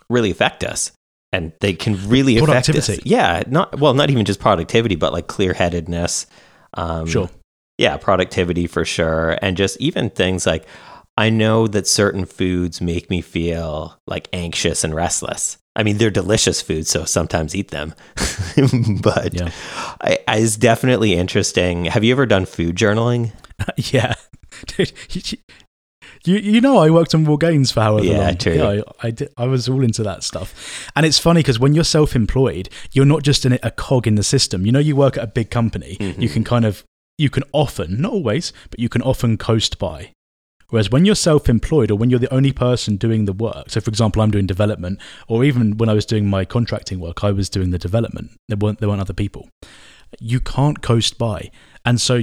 really 0.08 0.30
affect 0.30 0.64
us. 0.64 0.92
And 1.32 1.52
they 1.60 1.74
can 1.74 2.08
really 2.08 2.38
affect 2.38 2.68
us. 2.70 2.88
Yeah, 3.04 3.44
not 3.46 3.78
well, 3.78 3.94
not 3.94 4.10
even 4.10 4.24
just 4.24 4.40
productivity, 4.40 4.96
but 4.96 5.12
like 5.12 5.28
clear 5.28 5.52
headedness. 5.52 6.26
Um, 6.74 7.06
Sure. 7.06 7.30
yeah, 7.78 7.96
productivity 7.96 8.66
for 8.66 8.84
sure. 8.84 9.38
And 9.40 9.56
just 9.56 9.80
even 9.80 10.10
things 10.10 10.44
like 10.44 10.66
I 11.16 11.30
know 11.30 11.68
that 11.68 11.86
certain 11.86 12.24
foods 12.24 12.80
make 12.80 13.10
me 13.10 13.20
feel 13.20 13.96
like 14.08 14.28
anxious 14.32 14.82
and 14.82 14.92
restless. 14.94 15.56
I 15.76 15.84
mean, 15.84 15.98
they're 15.98 16.10
delicious 16.10 16.60
foods, 16.60 16.90
so 16.90 17.04
sometimes 17.04 17.54
eat 17.54 17.70
them. 17.70 17.94
but 19.02 19.32
Yeah. 19.34 19.50
I, 20.00 20.18
I, 20.26 20.38
it's 20.38 20.56
definitely 20.56 21.14
interesting. 21.14 21.84
Have 21.86 22.02
you 22.04 22.12
ever 22.12 22.26
done 22.26 22.44
food 22.44 22.74
journaling? 22.76 23.32
yeah, 23.76 24.14
Dude, 24.76 24.92
you, 25.10 25.38
you 26.24 26.36
you 26.36 26.60
know 26.60 26.78
I 26.78 26.90
worked 26.90 27.14
on 27.14 27.24
War 27.24 27.38
Games 27.38 27.70
for 27.72 27.80
however 27.80 28.04
Yeah, 28.04 28.18
long. 28.26 28.36
true. 28.36 28.54
Yeah, 28.54 28.82
I, 29.00 29.08
I 29.08 29.10
did. 29.10 29.32
I 29.36 29.46
was 29.46 29.68
all 29.68 29.82
into 29.82 30.02
that 30.02 30.22
stuff, 30.22 30.90
and 30.96 31.04
it's 31.06 31.18
funny 31.18 31.40
because 31.40 31.58
when 31.58 31.74
you're 31.74 31.84
self-employed, 31.84 32.68
you're 32.92 33.04
not 33.06 33.22
just 33.22 33.44
in 33.46 33.52
a, 33.54 33.58
a 33.62 33.70
cog 33.70 34.06
in 34.06 34.14
the 34.16 34.22
system. 34.22 34.66
You 34.66 34.72
know, 34.72 34.78
you 34.78 34.96
work 34.96 35.16
at 35.16 35.24
a 35.24 35.28
big 35.28 35.50
company, 35.50 35.96
Mhm. 36.00 36.20
you 36.20 36.28
can 36.28 36.44
kind 36.44 36.64
of 36.64 36.84
you 37.18 37.28
can 37.30 37.42
often, 37.52 38.00
not 38.00 38.12
always, 38.12 38.52
but 38.70 38.80
you 38.80 38.88
can 38.88 39.02
often 39.02 39.36
coast 39.36 39.78
by. 39.78 40.12
Whereas 40.70 40.88
when 40.90 41.04
you're 41.04 41.16
self-employed 41.16 41.90
or 41.90 41.98
when 41.98 42.10
you're 42.10 42.20
the 42.20 42.32
only 42.32 42.52
person 42.52 42.96
doing 42.96 43.24
the 43.24 43.32
work, 43.32 43.68
so 43.70 43.80
for 43.80 43.90
example, 43.90 44.22
I'm 44.22 44.30
doing 44.30 44.46
development, 44.46 45.00
or 45.28 45.44
even 45.44 45.76
when 45.76 45.88
I 45.88 45.94
was 45.94 46.06
doing 46.06 46.28
my 46.30 46.44
contracting 46.44 46.98
work, 47.00 47.24
I 47.24 47.32
was 47.32 47.50
doing 47.50 47.70
the 47.72 47.78
development. 47.78 48.30
There 48.48 48.56
weren't 48.56 48.78
there 48.78 48.88
weren't 48.88 49.00
other 49.00 49.12
people. 49.12 49.48
You 50.20 50.40
can't 50.40 50.80
coast 50.80 51.18
by, 51.18 51.50
and 51.84 52.00
so 52.00 52.20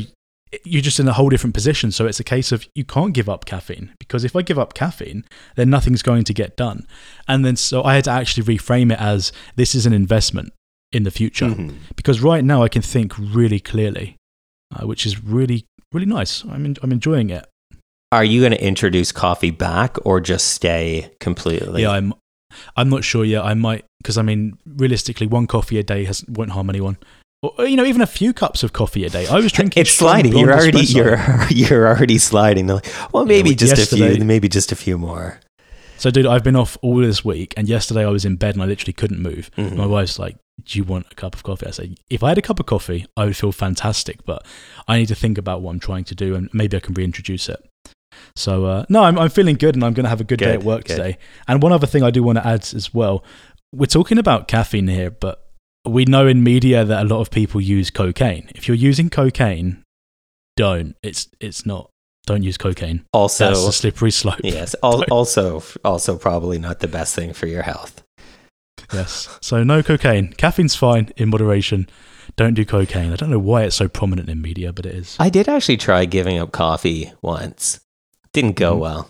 you're 0.63 0.81
just 0.81 0.99
in 0.99 1.07
a 1.07 1.13
whole 1.13 1.29
different 1.29 1.53
position. 1.53 1.91
So 1.91 2.05
it's 2.05 2.19
a 2.19 2.23
case 2.23 2.51
of 2.51 2.65
you 2.75 2.83
can't 2.85 3.13
give 3.13 3.27
up 3.29 3.45
caffeine 3.45 3.93
because 3.99 4.23
if 4.23 4.35
I 4.35 4.41
give 4.41 4.57
up 4.59 4.73
caffeine, 4.73 5.25
then 5.55 5.69
nothing's 5.69 6.01
going 6.01 6.23
to 6.25 6.33
get 6.33 6.55
done. 6.55 6.87
And 7.27 7.43
then 7.45 7.55
so 7.55 7.83
I 7.83 7.95
had 7.95 8.05
to 8.05 8.11
actually 8.11 8.57
reframe 8.57 8.91
it 8.91 8.99
as 8.99 9.31
this 9.55 9.75
is 9.75 9.85
an 9.85 9.93
investment 9.93 10.53
in 10.93 11.03
the 11.03 11.11
future 11.11 11.47
Mhm. 11.47 11.75
because 11.95 12.21
right 12.21 12.43
now 12.43 12.63
I 12.63 12.69
can 12.69 12.81
think 12.81 13.13
really 13.17 13.59
clearly, 13.59 14.15
uh, 14.75 14.87
which 14.87 15.05
is 15.05 15.23
really 15.23 15.65
really 15.93 16.05
nice. 16.05 16.43
I'm 16.45 16.65
en- 16.65 16.75
I'm 16.83 16.91
enjoying 16.91 17.29
it. 17.29 17.45
Are 18.11 18.23
you 18.23 18.39
going 18.41 18.53
to 18.53 18.63
introduce 18.63 19.11
coffee 19.11 19.51
back 19.51 19.97
or 20.05 20.21
just 20.21 20.47
stay 20.47 21.11
completely? 21.19 21.81
Yeah, 21.81 21.91
I'm. 21.91 22.13
I'm 22.77 22.89
not 22.89 23.03
sure 23.03 23.25
yet. 23.25 23.43
I 23.43 23.53
might 23.53 23.83
because 24.01 24.17
I 24.17 24.21
mean, 24.21 24.57
realistically, 24.65 25.27
one 25.27 25.45
coffee 25.47 25.77
a 25.77 25.83
day 25.83 26.05
has 26.05 26.23
won't 26.29 26.51
harm 26.51 26.69
anyone. 26.69 26.97
Or 27.43 27.67
you 27.67 27.75
know, 27.77 27.85
even 27.85 28.01
a 28.01 28.07
few 28.07 28.33
cups 28.33 28.63
of 28.63 28.73
coffee 28.73 29.05
a 29.05 29.09
day. 29.09 29.27
I 29.27 29.35
was 29.35 29.51
drinking. 29.51 29.81
it's 29.81 29.91
sliding. 29.91 30.35
You're 30.35 30.51
already 30.51 30.79
espresso. 30.81 30.95
you're 30.95 31.47
you're 31.67 31.87
already 31.87 32.17
sliding. 32.17 32.67
Like, 32.67 32.87
well, 33.13 33.25
maybe 33.25 33.49
well, 33.51 33.55
just 33.55 33.91
a 33.93 33.95
few, 33.95 34.23
maybe 34.25 34.49
just 34.49 34.71
a 34.71 34.75
few 34.75 34.97
more. 34.97 35.39
So, 35.97 36.11
dude, 36.11 36.25
I've 36.27 36.43
been 36.43 36.55
off 36.55 36.77
all 36.81 36.97
this 36.97 37.23
week, 37.25 37.53
and 37.57 37.67
yesterday 37.67 38.05
I 38.05 38.09
was 38.09 38.23
in 38.25 38.35
bed 38.37 38.55
and 38.55 38.63
I 38.63 38.67
literally 38.67 38.93
couldn't 38.93 39.19
move. 39.21 39.51
Mhm. 39.57 39.75
My 39.77 39.85
wife's 39.85 40.17
like, 40.19 40.37
"Do 40.63 40.79
you 40.79 40.83
want 40.83 41.07
a 41.11 41.15
cup 41.15 41.35
of 41.35 41.43
coffee?" 41.43 41.67
I 41.67 41.71
say, 41.71 41.95
"If 42.09 42.23
I 42.23 42.29
had 42.29 42.37
a 42.39 42.41
cup 42.41 42.59
of 42.59 42.65
coffee, 42.65 43.05
I 43.15 43.25
would 43.25 43.37
feel 43.37 43.51
fantastic, 43.51 44.25
but 44.25 44.45
I 44.87 44.97
need 44.97 45.07
to 45.07 45.15
think 45.15 45.37
about 45.37 45.61
what 45.61 45.71
I'm 45.71 45.79
trying 45.79 46.05
to 46.05 46.15
do, 46.15 46.33
and 46.35 46.49
maybe 46.53 46.77
I 46.77 46.79
can 46.79 46.95
reintroduce 46.95 47.49
it." 47.49 47.59
So, 48.35 48.65
uh, 48.65 48.85
no, 48.89 49.03
I'm, 49.03 49.17
I'm 49.19 49.29
feeling 49.29 49.55
good, 49.57 49.75
and 49.75 49.83
I'm 49.83 49.93
going 49.93 50.05
to 50.05 50.09
have 50.09 50.21
a 50.21 50.23
good, 50.23 50.39
day 50.39 50.53
at 50.53 50.63
work 50.63 50.85
good. 50.85 50.95
today. 50.95 51.17
And 51.47 51.61
one 51.61 51.71
other 51.71 51.85
thing 51.87 52.01
I 52.03 52.09
do 52.09 52.23
want 52.23 52.37
to 52.39 52.47
add 52.47 52.61
as 52.73 52.93
well: 52.93 53.23
we're 53.71 53.85
talking 53.85 54.17
about 54.17 54.47
caffeine 54.47 54.87
here, 54.87 55.11
but 55.11 55.46
we 55.89 56.05
know 56.05 56.27
in 56.27 56.43
media 56.43 56.83
that 56.85 57.05
a 57.05 57.07
lot 57.07 57.21
of 57.21 57.29
people 57.31 57.59
use 57.61 57.89
cocaine. 57.89 58.49
If 58.55 58.67
you're 58.67 58.75
using 58.77 59.09
cocaine, 59.09 59.83
don't. 60.55 60.95
It's 61.03 61.27
it's 61.39 61.65
not. 61.65 61.89
Don't 62.25 62.43
use 62.43 62.57
cocaine. 62.57 63.05
Also, 63.13 63.47
That's 63.47 63.59
a 63.65 63.71
slippery 63.71 64.11
slope. 64.11 64.41
yes, 64.43 64.75
al- 64.83 65.03
also 65.11 65.63
also 65.85 66.17
probably 66.17 66.59
not 66.59 66.79
the 66.79 66.87
best 66.87 67.15
thing 67.15 67.31
for 67.33 67.47
your 67.47 67.61
health. 67.63 68.03
Yes. 68.93 69.37
So 69.41 69.63
no 69.63 69.81
cocaine. 69.83 70.33
Caffeine's 70.33 70.75
fine 70.75 71.11
in 71.17 71.29
moderation. 71.29 71.87
Don't 72.35 72.53
do 72.53 72.65
cocaine. 72.65 73.11
I 73.11 73.15
don't 73.15 73.29
know 73.31 73.39
why 73.39 73.63
it's 73.63 73.75
so 73.75 73.87
prominent 73.87 74.29
in 74.29 74.41
media, 74.41 74.71
but 74.73 74.85
it 74.85 74.93
is. 74.95 75.15
I 75.19 75.29
did 75.29 75.47
actually 75.49 75.77
try 75.77 76.05
giving 76.05 76.37
up 76.37 76.51
coffee 76.51 77.11
once. 77.21 77.79
Didn't 78.33 78.55
go 78.57 78.75
Mhm. 78.75 78.79
well. 78.79 79.09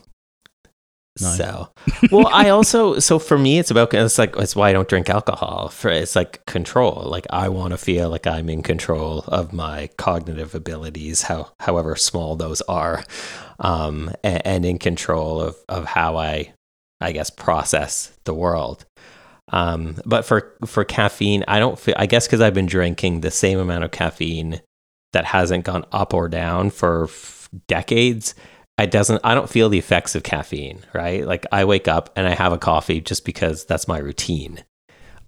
So, 1.19 1.69
well, 2.11 2.27
I 2.33 2.49
also 2.49 2.99
so 2.99 3.19
for 3.19 3.37
me 3.37 3.59
it's 3.59 3.71
about 3.71 3.93
it's 3.93 4.17
like 4.17 4.35
it's 4.37 4.55
why 4.55 4.69
I 4.69 4.73
don't 4.73 4.87
drink 4.87 5.09
alcohol. 5.09 5.69
For 5.69 5.89
it's 5.89 6.15
like 6.15 6.45
control. 6.45 7.03
Like 7.07 7.25
I 7.29 7.49
want 7.49 7.71
to 7.71 7.77
feel 7.77 8.09
like 8.09 8.27
I'm 8.27 8.49
in 8.49 8.63
control 8.63 9.19
of 9.27 9.53
my 9.53 9.89
cognitive 9.97 10.55
abilities, 10.55 11.23
how 11.23 11.51
however 11.59 11.95
small 11.95 12.35
those 12.35 12.61
are, 12.61 13.03
um, 13.59 14.11
and, 14.23 14.45
and 14.45 14.65
in 14.65 14.77
control 14.79 15.41
of 15.41 15.55
of 15.69 15.85
how 15.85 16.17
I, 16.17 16.53
I 17.01 17.11
guess, 17.11 17.29
process 17.29 18.17
the 18.25 18.33
world. 18.33 18.85
Um, 19.51 19.95
but 20.05 20.25
for 20.25 20.53
for 20.65 20.83
caffeine, 20.83 21.43
I 21.47 21.59
don't 21.59 21.79
feel. 21.79 21.95
I 21.97 22.05
guess 22.05 22.27
because 22.27 22.41
I've 22.41 22.53
been 22.53 22.65
drinking 22.65 23.21
the 23.21 23.31
same 23.31 23.59
amount 23.59 23.83
of 23.83 23.91
caffeine 23.91 24.61
that 25.13 25.25
hasn't 25.25 25.63
gone 25.63 25.85
up 25.91 26.13
or 26.13 26.27
down 26.27 26.69
for 26.69 27.05
f- 27.05 27.49
decades. 27.67 28.35
It 28.77 28.91
doesn't. 28.91 29.21
I 29.23 29.33
don't 29.33 29.49
feel 29.49 29.69
the 29.69 29.79
effects 29.79 30.15
of 30.15 30.23
caffeine. 30.23 30.79
Right? 30.93 31.25
Like 31.25 31.45
I 31.51 31.65
wake 31.65 31.87
up 31.87 32.11
and 32.15 32.27
I 32.27 32.35
have 32.35 32.53
a 32.53 32.57
coffee 32.57 33.01
just 33.01 33.25
because 33.25 33.65
that's 33.65 33.87
my 33.87 33.97
routine. 33.97 34.63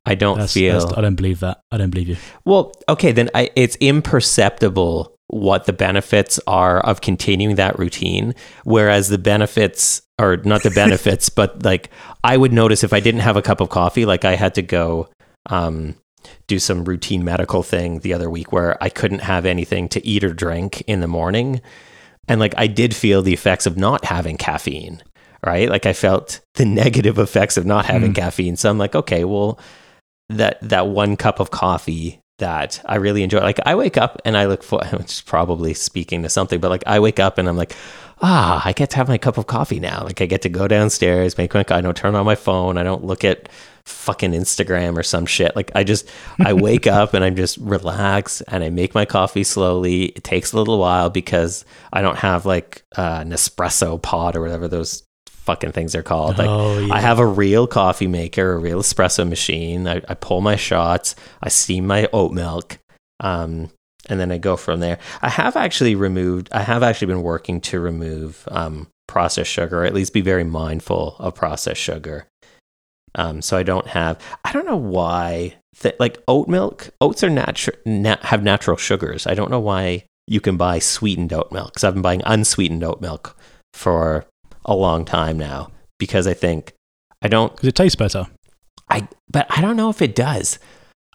I 0.06 0.16
don't 0.16 0.40
That's, 0.40 0.54
feel. 0.54 0.74
that's- 0.80 0.98
I 0.98 1.02
don't 1.02 1.16
believe 1.16 1.42
that. 1.42 1.60
I 1.72 1.78
don't 1.78 1.90
believe 1.90 2.10
you. 2.10 2.18
Well, 2.46 2.72
okay, 2.88 3.12
then 3.12 3.30
I, 3.36 3.52
it's 3.56 3.76
imperceptible 3.76 5.16
what 5.28 5.66
the 5.66 5.74
benefits 5.74 6.40
are 6.48 6.80
of 6.80 7.02
continuing 7.02 7.56
that 7.58 7.78
routine. 7.78 8.34
Whereas 8.64 9.10
the 9.10 9.18
benefits, 9.18 10.02
or 10.20 10.38
not 10.38 10.64
the 10.64 10.72
benefits, 10.84 11.30
but 11.30 11.64
like 11.64 11.90
I 12.24 12.38
would 12.38 12.54
notice 12.54 12.84
if 12.84 12.94
I 12.94 13.00
didn't 13.00 13.22
have 13.22 13.38
a 13.38 13.42
cup 13.42 13.62
of 13.62 13.70
coffee, 13.70 14.06
like 14.06 14.26
I 14.26 14.36
had 14.36 14.56
to 14.56 14.62
go 14.62 15.10
um, 15.48 15.96
do 16.48 16.60
some 16.60 16.86
routine 16.86 17.24
medical 17.24 17.62
thing 17.62 18.00
the 18.00 18.14
other 18.14 18.30
week 18.30 18.52
where 18.52 18.82
I 18.84 18.90
couldn't 18.90 19.20
have 19.20 19.46
anything 19.46 19.90
to 19.90 20.06
eat 20.06 20.24
or 20.24 20.34
drink 20.34 20.82
in 20.88 21.02
the 21.02 21.08
morning. 21.08 21.62
And 22.30 22.40
like 22.40 22.54
I 22.58 22.68
did 22.68 22.96
feel 22.96 23.22
the 23.22 23.34
effects 23.34 23.66
of 23.66 23.76
not 23.78 24.06
having 24.06 24.38
caffeine, 24.38 25.02
right? 25.46 25.70
Like 25.70 25.86
I 25.86 25.94
felt 25.94 26.40
the 26.56 26.66
negative 26.66 27.18
effects 27.20 27.58
of 27.58 27.66
not 27.66 27.86
having 27.86 28.14
Mm. 28.14 28.16
caffeine. 28.16 28.56
So 28.56 28.70
I'm 28.70 28.78
like, 28.78 28.96
okay, 28.96 29.24
well, 29.26 29.60
that 30.30 30.60
that 30.62 30.88
one 30.88 31.18
cup 31.18 31.40
of 31.40 31.52
coffee 31.52 32.22
that 32.38 32.82
I 32.86 32.96
really 32.96 33.24
enjoy. 33.24 33.40
Like 33.40 33.60
I 33.66 33.76
wake 33.76 33.98
up 33.98 34.22
and 34.24 34.38
I 34.38 34.46
look 34.46 34.64
for, 34.64 34.80
which 34.94 35.12
is 35.12 35.22
probably 35.22 35.74
speaking 35.74 36.24
to 36.24 36.30
something, 36.30 36.60
but 36.60 36.70
like 36.70 36.84
I 36.88 37.00
wake 37.00 37.20
up 37.20 37.38
and 37.38 37.50
I'm 37.50 37.58
like, 37.58 37.76
ah, 38.22 38.62
I 38.64 38.72
get 38.74 38.92
to 38.92 38.98
have 38.98 39.10
my 39.10 39.18
cup 39.18 39.38
of 39.38 39.48
coffee 39.48 39.80
now. 39.80 40.04
Like 40.06 40.22
I 40.22 40.26
get 40.26 40.42
to 40.44 40.50
go 40.50 40.68
downstairs, 40.68 41.38
make 41.38 41.54
my, 41.54 41.66
I 41.70 41.82
don't 41.82 41.98
turn 41.98 42.16
on 42.16 42.26
my 42.26 42.36
phone. 42.36 42.78
I 42.78 42.84
don't 42.84 43.04
look 43.04 43.24
at 43.26 43.50
fucking 43.86 44.32
Instagram 44.32 44.98
or 44.98 45.04
some 45.04 45.26
shit. 45.26 45.56
Like 45.56 45.72
I 45.76 45.84
just, 45.84 46.10
I 46.40 46.54
wake 46.54 46.88
up 47.00 47.14
and 47.14 47.24
I'm 47.24 47.36
just 47.36 47.58
relax 47.58 48.42
and 48.42 48.64
I 48.64 48.70
make 48.70 48.94
my 48.94 49.06
coffee 49.06 49.44
slowly. 49.44 50.06
It 50.06 50.24
takes 50.24 50.54
a 50.54 50.58
little 50.58 50.80
while 50.80 51.10
because 51.10 51.66
I 51.94 52.02
don't 52.02 52.18
have 52.18 52.46
like 52.46 52.84
uh, 52.98 53.20
an 53.22 53.32
espresso 53.32 54.02
pod 54.02 54.36
or 54.36 54.42
whatever 54.42 54.68
those 54.68 55.04
fucking 55.50 55.72
things 55.72 55.96
are 55.96 56.04
called. 56.04 56.38
Like 56.38 56.48
oh, 56.48 56.78
yeah. 56.80 56.94
I 56.94 57.00
have 57.00 57.18
a 57.18 57.26
real 57.26 57.66
coffee 57.66 58.08
maker, 58.08 58.54
a 58.54 58.58
real 58.58 58.82
espresso 58.82 59.28
machine. 59.28 59.88
I, 59.88 60.02
I 60.08 60.14
pull 60.14 60.42
my 60.42 60.56
shots, 60.56 61.16
I 61.42 61.50
steam 61.50 61.88
my 61.88 62.08
oat 62.14 62.32
milk, 62.32 62.78
um, 63.20 63.72
and 64.08 64.20
then 64.20 64.32
I 64.32 64.38
go 64.38 64.56
from 64.56 64.80
there. 64.80 65.00
I 65.22 65.30
have 65.30 65.56
actually 65.56 65.96
removed, 65.96 66.50
I 66.52 66.62
have 66.62 66.84
actually 66.84 67.08
been 67.08 67.24
working 67.24 67.62
to 67.62 67.80
remove 67.80 68.48
um, 68.52 68.88
processed 69.08 69.52
sugar, 69.52 69.82
or 69.82 69.86
at 69.86 69.94
least 69.94 70.14
be 70.14 70.22
very 70.22 70.44
mindful 70.44 71.16
of 71.18 71.34
processed 71.36 71.82
sugar. 71.82 72.28
Um, 73.16 73.42
so 73.42 73.58
I 73.58 73.64
don't 73.64 73.88
have, 73.88 74.20
I 74.46 74.52
don't 74.52 74.66
know 74.66 74.78
why, 74.78 75.56
th- 75.80 75.96
like 76.00 76.22
oat 76.28 76.48
milk, 76.48 76.90
oats 77.02 77.24
are 77.24 77.30
natural, 77.30 77.78
na- 77.86 78.18
have 78.22 78.44
natural 78.44 78.78
sugars. 78.78 79.26
I 79.26 79.34
don't 79.34 79.52
know 79.52 79.60
why 79.60 80.06
you 80.28 80.40
can 80.40 80.58
buy 80.58 80.80
sweetened 80.80 81.34
oat 81.34 81.52
milk 81.52 81.74
because 81.74 81.84
I've 81.84 81.96
been 81.96 82.04
buying 82.04 82.22
unsweetened 82.26 82.84
oat 82.84 83.02
milk 83.02 83.36
for 83.74 84.26
a 84.66 84.76
long 84.76 85.06
time 85.06 85.38
now 85.38 85.72
because 85.98 86.28
I 86.28 86.34
think 86.34 86.74
I 87.22 87.28
don't 87.28 87.52
because 87.54 87.68
it 87.68 87.76
tastes 87.76 87.96
better. 87.96 88.28
I 88.90 89.08
but 89.30 89.48
I 89.50 89.62
don't 89.62 89.76
know 89.76 89.90
if 89.90 90.02
it 90.02 90.16
does. 90.16 90.60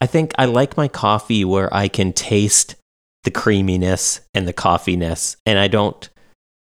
I 0.00 0.06
think 0.06 0.32
I 0.36 0.44
like 0.46 0.76
my 0.76 0.88
coffee 0.88 1.44
where 1.44 1.72
I 1.72 1.88
can 1.88 2.12
taste 2.12 2.74
the 3.22 3.30
creaminess 3.30 4.20
and 4.34 4.46
the 4.46 4.52
coffeeness 4.52 5.36
and 5.46 5.58
I 5.58 5.68
don't 5.68 6.10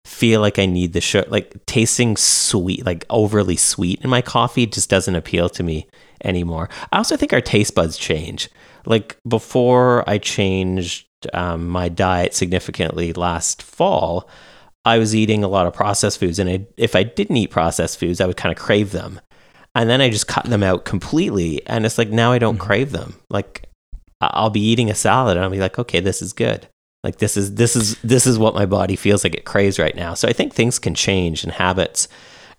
feel 0.10 0.42
like 0.42 0.58
I 0.60 0.66
need 0.66 0.94
the 0.94 1.02
sugar 1.02 1.30
like 1.30 1.66
tasting 1.66 2.18
sweet 2.18 2.86
like 2.86 3.06
overly 3.10 3.56
sweet 3.56 4.02
in 4.02 4.10
my 4.10 4.22
coffee 4.22 4.66
just 4.66 4.90
doesn't 4.90 5.16
appeal 5.16 5.50
to 5.50 5.64
me 5.64 5.88
anymore. 6.24 6.68
I 6.92 6.98
also 6.98 7.16
think 7.16 7.32
our 7.32 7.42
taste 7.42 7.76
buds 7.76 7.98
change. 7.98 8.50
Like 8.86 9.18
before 9.28 10.04
I 10.10 10.18
changed 10.18 11.08
um, 11.34 11.68
my 11.70 11.90
diet 11.90 12.34
significantly 12.34 13.14
last 13.14 13.62
fall, 13.62 14.30
I 14.86 14.98
was 14.98 15.14
eating 15.16 15.44
a 15.44 15.48
lot 15.48 15.68
of 15.68 15.74
processed 15.74 16.20
foods, 16.20 16.40
and 16.40 16.50
I, 16.50 16.66
if 16.78 16.96
I 16.96 17.04
didn't 17.04 17.38
eat 17.38 17.52
processed 17.52 18.00
foods, 18.00 18.20
I 18.22 18.26
would 18.26 18.38
kind 18.38 18.52
of 18.52 18.62
crave 18.62 18.92
them. 18.92 19.20
And 19.76 19.90
then 19.90 20.02
I 20.02 20.10
just 20.10 20.28
cut 20.28 20.46
them 20.46 20.64
out 20.64 20.86
completely, 20.86 21.66
and 21.68 21.86
it's 21.86 21.98
like 21.98 22.10
now 22.10 22.32
I 22.32 22.40
don't 22.40 22.58
Mhm. 22.58 22.62
crave 22.68 22.92
them. 22.92 23.16
Like 23.30 23.68
I'll 24.22 24.50
be 24.50 24.62
eating 24.62 24.90
a 24.90 24.96
salad, 24.96 25.38
and 25.38 25.44
I'll 25.44 25.52
be 25.52 25.60
like, 25.60 25.78
okay, 25.78 26.00
this 26.00 26.22
is 26.22 26.34
good. 26.34 26.68
Like 27.04 27.18
this 27.18 27.38
is 27.38 27.56
this 27.56 27.76
is 27.76 27.96
this 28.02 28.28
is 28.28 28.38
what 28.38 28.56
my 28.56 28.66
body 28.66 28.96
feels 28.96 29.24
like 29.24 29.36
it 29.36 29.46
craves 29.46 29.80
right 29.80 29.96
now. 29.96 30.14
So 30.14 30.28
I 30.28 30.34
think 30.34 30.54
things 30.54 30.80
can 30.80 30.96
change, 30.96 31.44
and 31.44 31.54
habits, 31.54 32.08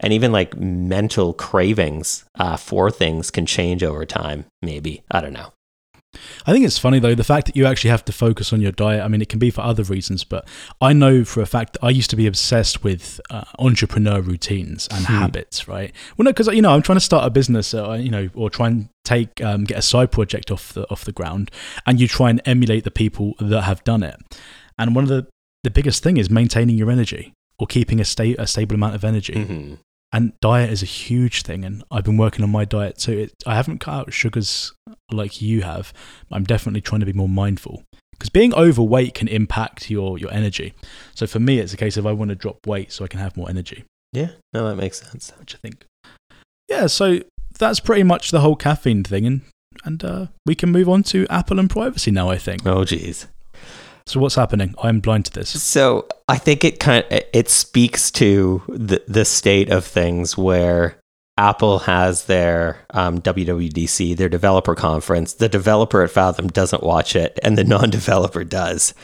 and 0.01 0.13
even 0.13 0.33
like 0.33 0.57
mental 0.57 1.35
cravings 1.35 2.25
uh, 2.39 2.57
for 2.57 2.91
things 2.91 3.31
can 3.31 3.45
change 3.47 3.83
over 3.83 4.07
time. 4.07 4.47
Maybe 4.63 5.03
I 5.11 5.21
don't 5.21 5.35
know. 5.35 5.53
I 6.47 6.53
think 6.53 6.65
it's 6.65 6.79
funny 6.79 6.99
though 6.99 7.15
the 7.15 7.23
fact 7.25 7.47
that 7.47 7.57
you 7.57 7.67
actually 7.67 7.91
have 7.91 8.05
to 8.07 8.13
focus 8.13 8.53
on 8.53 8.61
your 8.61 8.73
diet. 8.73 9.03
I 9.05 9.09
mean, 9.09 9.23
it 9.23 9.29
can 9.29 9.39
be 9.39 9.51
for 9.51 9.61
other 9.61 9.85
reasons, 9.85 10.25
but 10.25 10.47
I 10.81 10.93
know 10.93 11.25
for 11.25 11.41
a 11.41 11.47
fact 11.47 11.75
that 11.75 11.85
I 11.85 11.91
used 11.91 12.11
to 12.11 12.17
be 12.17 12.27
obsessed 12.27 12.83
with 12.83 13.21
uh, 13.31 13.45
entrepreneur 13.59 14.21
routines 14.21 14.89
and 14.91 15.07
Hmm. 15.07 15.13
habits. 15.15 15.69
Right? 15.69 15.93
Well, 16.17 16.25
no, 16.25 16.31
because 16.33 16.49
you 16.49 16.63
know 16.63 16.73
I'm 16.75 16.83
trying 16.83 16.97
to 16.97 17.05
start 17.05 17.25
a 17.27 17.31
business, 17.31 17.75
uh, 17.75 17.93
you 17.93 18.11
know, 18.11 18.29
or 18.35 18.51
try 18.51 18.67
and 18.69 18.89
take 19.05 19.41
um, 19.43 19.65
get 19.65 19.79
a 19.79 19.83
side 19.83 20.11
project 20.11 20.51
off 20.51 20.73
the 20.73 20.89
off 20.91 21.05
the 21.05 21.13
ground, 21.13 21.51
and 21.87 22.01
you 22.01 22.09
try 22.09 22.31
and 22.31 22.41
emulate 22.45 22.85
the 22.85 22.91
people 22.91 23.35
that 23.39 23.63
have 23.63 23.85
done 23.85 24.03
it. 24.03 24.17
And 24.79 24.95
one 24.95 25.05
of 25.05 25.11
the 25.11 25.27
the 25.63 25.71
biggest 25.71 26.03
thing 26.03 26.17
is 26.17 26.29
maintaining 26.31 26.77
your 26.77 26.91
energy 26.91 27.33
or 27.59 27.67
keeping 27.67 28.01
a 28.01 28.05
sta- 28.05 28.35
a 28.39 28.47
stable 28.47 28.75
amount 28.75 28.95
of 28.95 29.05
energy. 29.05 29.35
Mhm. 29.35 29.79
And 30.13 30.33
diet 30.41 30.71
is 30.71 30.83
a 30.83 30.87
huge 30.87 31.43
thing 31.43 31.65
and 31.65 31.85
i've 31.91 32.05
been 32.05 32.17
working 32.17 32.43
on 32.43 32.51
my 32.51 32.65
diet 32.65 33.01
so 33.01 33.13
it, 33.13 33.33
i 33.47 33.55
haven't 33.55 33.79
cut 33.79 33.93
out 33.95 34.13
sugars 34.13 34.73
like 35.13 35.41
you 35.41 35.63
have 35.63 35.93
i'm 36.33 36.45
definitely 36.45 36.81
trying 36.81 37.01
to 37.01 37.07
be 37.07 37.13
more 37.13 37.29
mindful. 37.29 37.83
Because 38.13 38.29
being 38.29 38.53
overweight 38.53 39.15
can 39.15 39.29
impact 39.29 39.89
your 39.89 40.19
your 40.19 40.31
energy. 40.31 40.75
So 41.15 41.27
for 41.27 41.41
me 41.41 41.59
it's 41.59 41.73
a 41.73 41.77
case 41.79 41.97
of 41.97 42.07
i 42.07 42.13
want 42.13 42.29
to 42.29 42.35
drop 42.35 42.59
weight 42.67 42.93
so 42.93 43.03
i 43.03 43.09
can 43.09 43.19
have 43.19 43.35
more 43.35 43.49
energy. 43.49 43.85
Yeah, 44.13 44.33
no, 44.53 44.69
that 44.69 44.77
makes 44.77 45.01
sense. 45.01 45.33
which 45.39 45.55
i 45.55 45.59
think? 45.59 45.87
Yeah 46.69 46.87
so 46.87 47.21
that's 47.59 47.81
pretty 47.81 48.03
much 48.03 48.31
the 48.31 48.41
whole 48.41 48.57
caffeine 48.57 49.05
thing 49.05 49.27
and 49.27 49.41
and 49.85 50.05
uh, 50.05 50.27
we 50.45 50.55
can 50.55 50.71
move 50.71 50.89
on 50.89 51.03
to 51.05 51.27
apple 51.31 51.59
and 51.59 51.71
privacy 51.71 52.11
now 52.11 52.29
i 52.29 52.37
think. 52.37 52.67
Oh, 52.67 52.85
geez. 52.85 53.27
So 54.07 54.21
what's 54.21 54.35
happening 54.35 54.75
i'm 54.83 55.01
blind 55.01 55.25
to 55.25 55.33
this 55.33 55.51
So 55.63 56.07
I 56.29 56.37
think 56.39 56.65
it 56.65 56.79
kind 56.81 57.05
of, 57.11 57.23
it 57.33 57.49
speaks 57.49 58.11
to 58.13 58.63
the 58.69 59.03
the 59.09 59.25
state 59.25 59.71
of 59.71 59.85
things 59.85 60.39
where 60.39 60.97
Apple 61.37 61.79
has 61.81 62.27
their 62.27 62.85
um, 62.91 63.21
WWDC, 63.23 64.15
their 64.17 64.29
developer 64.29 64.75
conference. 64.75 65.33
The 65.35 65.49
developer 65.49 66.03
at 66.03 66.11
Fathom 66.11 66.49
doesn't 66.49 66.83
watch 66.83 67.17
it, 67.17 67.39
and 67.43 67.57
the 67.57 67.65
non-developer 67.65 68.45
does. 68.45 68.95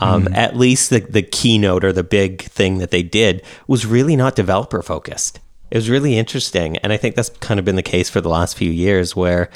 Um, 0.00 0.26
Mhm. 0.26 0.36
At 0.36 0.56
least 0.56 0.90
the 0.90 1.00
the 1.00 1.22
keynote 1.22 1.84
or 1.84 1.92
the 1.92 2.04
big 2.04 2.42
thing 2.42 2.78
that 2.78 2.90
they 2.90 3.02
did 3.02 3.42
was 3.66 3.86
really 3.86 4.16
not 4.16 4.36
developer 4.36 4.82
focused. 4.82 5.40
It 5.70 5.76
was 5.78 5.90
really 5.90 6.16
interesting, 6.18 6.76
and 6.78 6.92
I 6.92 6.96
think 6.96 7.14
that's 7.16 7.30
kind 7.40 7.58
of 7.58 7.64
been 7.64 7.76
the 7.76 7.82
case 7.82 8.08
for 8.10 8.20
the 8.20 8.28
last 8.28 8.56
few 8.56 8.70
years, 8.70 9.16
where 9.16 9.48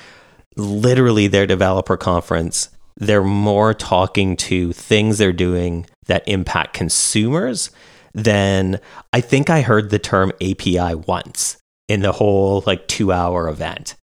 literally 0.56 1.28
their 1.28 1.46
developer 1.46 1.96
conference 1.96 2.68
they're 2.96 3.24
more 3.24 3.74
talking 3.74 4.36
to 4.36 4.72
things 4.72 5.18
they're 5.18 5.32
doing 5.32 5.86
that 6.06 6.26
impact 6.26 6.74
consumers 6.74 7.70
than 8.14 8.80
I 9.12 9.20
think 9.20 9.48
I 9.50 9.62
heard 9.62 9.90
the 9.90 9.98
term 9.98 10.32
API 10.40 10.94
once 10.94 11.56
in 11.88 12.02
the 12.02 12.12
whole 12.12 12.62
like 12.66 12.86
two 12.88 13.12
hour 13.12 13.48
event. 13.48 13.94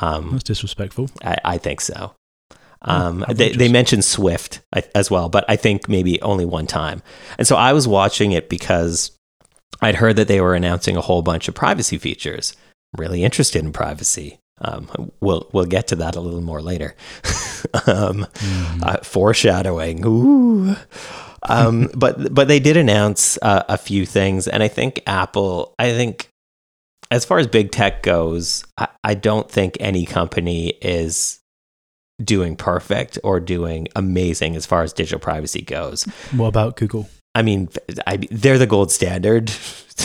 Um, 0.00 0.32
that's 0.32 0.44
disrespectful 0.44 1.08
I, 1.24 1.36
I 1.44 1.58
think 1.58 1.80
so. 1.80 2.14
Oh, 2.50 2.56
Um, 2.82 3.22
how 3.22 3.32
they, 3.32 3.50
they 3.50 3.68
mentioned 3.68 4.04
Swift 4.04 4.60
as 4.94 5.10
well, 5.10 5.28
but 5.28 5.44
I 5.48 5.56
think 5.56 5.88
maybe 5.88 6.20
only 6.22 6.44
one 6.44 6.66
time. 6.66 7.02
And 7.36 7.46
so 7.46 7.56
I 7.56 7.72
was 7.72 7.88
watching 7.88 8.32
it 8.32 8.48
because 8.48 9.10
I'd 9.80 9.96
heard 9.96 10.16
that 10.16 10.28
they 10.28 10.40
were 10.40 10.54
announcing 10.54 10.96
a 10.96 11.00
whole 11.00 11.22
bunch 11.22 11.48
of 11.48 11.54
privacy 11.54 11.98
features. 11.98 12.56
I'm 12.94 13.00
Really 13.00 13.24
interested 13.24 13.64
in 13.64 13.72
privacy. 13.72 14.38
Um, 14.60 15.12
we'll 15.20 15.48
we'll 15.52 15.64
get 15.64 15.88
to 15.88 15.96
that 15.96 16.16
a 16.16 16.20
little 16.20 16.40
more 16.40 16.60
later. 16.60 16.94
um, 17.86 18.26
mm. 18.34 18.82
uh, 18.82 18.98
foreshadowing. 19.02 20.04
Ooh. 20.04 20.76
Um, 21.48 21.90
but 21.94 22.34
but 22.34 22.48
they 22.48 22.60
did 22.60 22.76
announce 22.76 23.38
uh, 23.42 23.64
a 23.68 23.78
few 23.78 24.06
things, 24.06 24.48
and 24.48 24.62
I 24.62 24.68
think 24.68 25.02
Apple. 25.06 25.74
I 25.78 25.92
think 25.92 26.30
as 27.10 27.24
far 27.24 27.38
as 27.38 27.46
big 27.46 27.70
tech 27.70 28.02
goes, 28.02 28.64
I, 28.76 28.88
I 29.02 29.14
don't 29.14 29.50
think 29.50 29.76
any 29.80 30.04
company 30.04 30.68
is 30.82 31.40
doing 32.22 32.56
perfect 32.56 33.18
or 33.22 33.38
doing 33.40 33.88
amazing 33.94 34.56
as 34.56 34.66
far 34.66 34.82
as 34.82 34.92
digital 34.92 35.20
privacy 35.20 35.62
goes. 35.62 36.04
What 36.32 36.48
about 36.48 36.76
Google? 36.76 37.08
I 37.34 37.42
mean, 37.42 37.68
I, 38.06 38.16
they're 38.30 38.58
the 38.58 38.66
gold 38.66 38.90
standard 38.90 39.50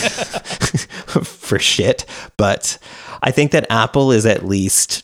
for 1.24 1.60
shit, 1.60 2.06
but 2.38 2.77
I 3.22 3.32
think 3.32 3.51
that 3.51 3.68
Apple 3.70 4.12
is 4.12 4.25
at 4.25 4.46
least 4.46 5.03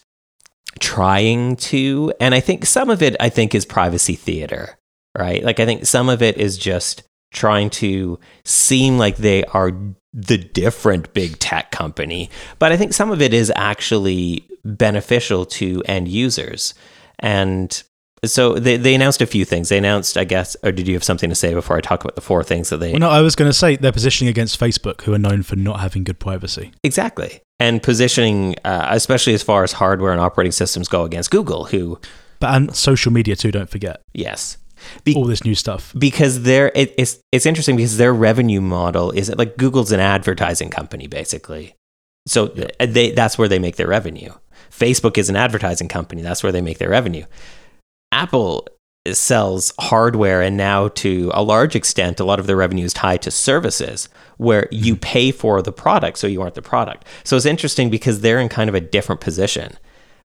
trying 0.79 1.55
to, 1.55 2.13
and 2.19 2.35
I 2.35 2.39
think 2.39 2.65
some 2.65 2.89
of 2.89 3.01
it, 3.01 3.15
I 3.19 3.29
think, 3.29 3.55
is 3.55 3.65
privacy 3.65 4.15
theater, 4.15 4.77
right? 5.17 5.43
Like, 5.43 5.59
I 5.59 5.65
think 5.65 5.85
some 5.85 6.09
of 6.09 6.21
it 6.21 6.37
is 6.37 6.57
just 6.57 7.03
trying 7.33 7.69
to 7.69 8.19
seem 8.43 8.97
like 8.97 9.17
they 9.17 9.43
are 9.45 9.71
the 10.13 10.37
different 10.37 11.13
big 11.13 11.37
tech 11.39 11.71
company, 11.71 12.29
but 12.57 12.71
I 12.71 12.77
think 12.77 12.93
some 12.93 13.11
of 13.11 13.21
it 13.21 13.33
is 13.33 13.51
actually 13.55 14.47
beneficial 14.65 15.45
to 15.45 15.83
end 15.85 16.07
users. 16.07 16.73
And 17.19 17.83
so 18.25 18.55
they, 18.55 18.77
they 18.77 18.95
announced 18.95 19.21
a 19.21 19.25
few 19.25 19.45
things. 19.45 19.69
They 19.69 19.77
announced, 19.77 20.17
I 20.17 20.23
guess, 20.23 20.57
or 20.63 20.71
did 20.71 20.87
you 20.87 20.93
have 20.93 21.03
something 21.03 21.29
to 21.29 21.35
say 21.35 21.53
before 21.53 21.77
I 21.77 21.81
talk 21.81 22.03
about 22.03 22.15
the 22.15 22.21
four 22.21 22.43
things 22.43 22.69
that 22.69 22.77
they? 22.77 22.91
Well, 22.91 22.99
no, 22.99 23.09
I 23.09 23.21
was 23.21 23.35
going 23.35 23.49
to 23.49 23.53
say 23.53 23.75
they're 23.75 23.91
positioning 23.91 24.29
against 24.29 24.59
Facebook, 24.59 25.01
who 25.01 25.13
are 25.13 25.19
known 25.19 25.43
for 25.43 25.55
not 25.55 25.79
having 25.79 26.03
good 26.03 26.19
privacy. 26.19 26.71
Exactly, 26.83 27.41
and 27.59 27.81
positioning, 27.81 28.55
uh, 28.65 28.87
especially 28.91 29.33
as 29.33 29.43
far 29.43 29.63
as 29.63 29.73
hardware 29.73 30.11
and 30.11 30.21
operating 30.21 30.51
systems 30.51 30.87
go, 30.87 31.03
against 31.03 31.31
Google, 31.31 31.65
who, 31.65 31.99
but 32.39 32.53
and 32.53 32.75
social 32.75 33.11
media 33.11 33.35
too. 33.35 33.51
Don't 33.51 33.69
forget. 33.69 34.01
Yes. 34.13 34.57
Be- 35.03 35.13
all 35.13 35.25
this 35.25 35.43
new 35.43 35.55
stuff 35.55 35.93
because 35.97 36.43
they're 36.43 36.71
it, 36.73 36.93
it's 36.97 37.19
it's 37.33 37.45
interesting 37.45 37.75
because 37.75 37.97
their 37.97 38.13
revenue 38.13 38.61
model 38.61 39.11
is 39.11 39.29
like 39.35 39.57
Google's 39.57 39.91
an 39.91 39.99
advertising 39.99 40.69
company 40.69 41.05
basically, 41.05 41.75
so 42.25 42.53
yeah. 42.55 42.85
they 42.85 43.11
that's 43.11 43.37
where 43.37 43.49
they 43.49 43.59
make 43.59 43.75
their 43.75 43.89
revenue. 43.89 44.31
Facebook 44.71 45.17
is 45.17 45.29
an 45.29 45.35
advertising 45.35 45.89
company. 45.89 46.21
That's 46.21 46.43
where 46.43 46.53
they 46.53 46.61
make 46.61 46.77
their 46.77 46.89
revenue. 46.89 47.25
Apple 48.11 48.67
sells 49.11 49.73
hardware 49.79 50.41
and 50.41 50.57
now 50.57 50.89
to 50.89 51.31
a 51.33 51.43
large 51.43 51.75
extent 51.75 52.19
a 52.19 52.23
lot 52.23 52.39
of 52.39 52.47
their 52.47 52.55
revenue 52.55 52.85
is 52.85 52.93
tied 52.93 53.21
to 53.21 53.31
services 53.31 54.09
where 54.37 54.67
you 54.71 54.93
mm-hmm. 54.93 55.01
pay 55.01 55.31
for 55.31 55.61
the 55.61 55.71
product 55.71 56.17
so 56.17 56.27
you 56.27 56.41
aren't 56.41 56.55
the 56.55 56.61
product. 56.61 57.05
So 57.23 57.35
it's 57.35 57.45
interesting 57.45 57.89
because 57.89 58.21
they're 58.21 58.39
in 58.39 58.49
kind 58.49 58.69
of 58.69 58.75
a 58.75 58.81
different 58.81 59.21
position 59.21 59.77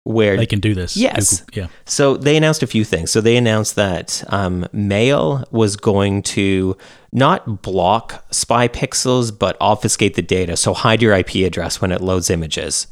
where 0.04 0.36
they 0.36 0.46
can 0.46 0.60
do 0.60 0.74
this. 0.74 0.96
Yes. 0.96 1.40
Google, 1.40 1.62
yeah. 1.62 1.68
So 1.86 2.16
they 2.16 2.36
announced 2.36 2.62
a 2.62 2.66
few 2.66 2.84
things. 2.84 3.10
So 3.10 3.22
they 3.22 3.36
announced 3.36 3.74
that 3.76 4.22
um, 4.28 4.66
mail 4.72 5.44
was 5.50 5.76
going 5.76 6.22
to 6.22 6.76
not 7.10 7.62
block 7.62 8.24
spy 8.30 8.68
pixels 8.68 9.36
but 9.36 9.56
obfuscate 9.60 10.14
the 10.14 10.22
data. 10.22 10.56
So 10.56 10.74
hide 10.74 11.00
your 11.00 11.14
ip 11.14 11.34
address 11.36 11.80
when 11.80 11.90
it 11.90 12.00
loads 12.00 12.28
images 12.28 12.86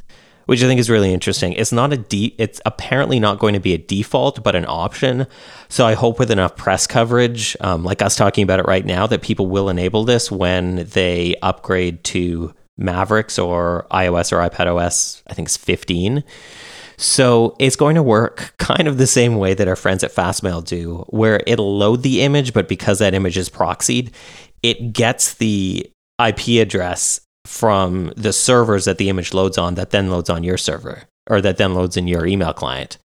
which 0.46 0.62
I 0.62 0.66
think 0.66 0.80
is 0.80 0.90
really 0.90 1.12
interesting. 1.12 1.52
It's 1.54 1.72
not 1.72 1.92
a 1.92 1.96
de- 1.96 2.34
it's 2.38 2.60
apparently 2.66 3.20
not 3.20 3.38
going 3.38 3.54
to 3.54 3.60
be 3.60 3.74
a 3.74 3.78
default, 3.78 4.42
but 4.42 4.54
an 4.54 4.66
option. 4.66 5.26
So 5.68 5.86
I 5.86 5.94
hope 5.94 6.18
with 6.18 6.30
enough 6.30 6.56
press 6.56 6.86
coverage, 6.86 7.56
um, 7.60 7.84
like 7.84 8.02
us 8.02 8.16
talking 8.16 8.42
about 8.42 8.60
it 8.60 8.66
right 8.66 8.84
now, 8.84 9.06
that 9.06 9.22
people 9.22 9.46
will 9.46 9.68
enable 9.68 10.04
this 10.04 10.30
when 10.30 10.86
they 10.86 11.36
upgrade 11.42 12.04
to 12.04 12.54
Mavericks 12.78 13.38
or 13.38 13.86
iOS 13.90 14.32
or 14.32 14.48
iPadOS. 14.48 15.22
I 15.28 15.34
think 15.34 15.48
it's 15.48 15.56
15. 15.56 16.24
So 16.96 17.56
it's 17.58 17.76
going 17.76 17.96
to 17.96 18.02
work 18.02 18.54
kind 18.58 18.88
of 18.88 18.98
the 18.98 19.06
same 19.06 19.36
way 19.36 19.54
that 19.54 19.68
our 19.68 19.76
friends 19.76 20.04
at 20.04 20.14
Fastmail 20.14 20.64
do, 20.64 21.04
where 21.08 21.42
it'll 21.46 21.76
load 21.76 22.02
the 22.02 22.22
image, 22.22 22.52
but 22.52 22.68
because 22.68 22.98
that 23.00 23.14
image 23.14 23.36
is 23.36 23.48
proxied, 23.48 24.12
it 24.62 24.92
gets 24.92 25.34
the 25.34 25.90
IP 26.24 26.60
address 26.60 27.20
from 27.52 28.10
the 28.16 28.32
servers 28.32 28.86
that 28.86 28.96
the 28.96 29.10
image 29.10 29.34
loads 29.34 29.58
on 29.58 29.74
that 29.74 29.90
then 29.90 30.08
loads 30.08 30.30
on 30.30 30.42
your 30.42 30.56
server 30.56 31.02
or 31.28 31.38
that 31.42 31.58
then 31.58 31.74
loads 31.74 31.98
in 31.98 32.08
your 32.08 32.24
email 32.24 32.54
client 32.54 32.96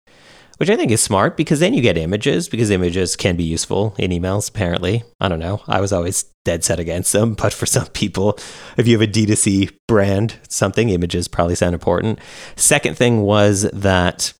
which 0.55 0.69
i 0.69 0.75
think 0.77 0.89
is 0.89 1.03
smart 1.03 1.36
because 1.36 1.60
then 1.60 1.73
you 1.73 1.81
get 1.81 1.97
images 1.97 2.47
because 2.47 2.69
images 2.69 3.17
can 3.17 3.36
be 3.36 3.43
useful 3.43 3.93
in 3.97 4.10
emails 4.10 4.49
apparently. 4.49 5.03
I 5.19 5.27
don't 5.27 5.39
know. 5.39 5.62
I 5.67 5.81
was 5.81 5.91
always 5.91 6.23
dead 6.45 6.63
set 6.63 6.79
against 6.79 7.12
them 7.12 7.33
but 7.41 7.51
for 7.51 7.65
some 7.65 7.88
people 7.88 8.39
if 8.77 8.88
you 8.88 8.97
have 8.97 9.07
a 9.07 9.12
d2c 9.12 9.75
brand 9.86 10.39
something 10.47 10.91
images 10.91 11.27
probably 11.27 11.55
sound 11.55 11.73
important. 11.73 12.17
Second 12.55 12.95
thing 12.95 13.23
was 13.23 13.63
that 13.73 14.31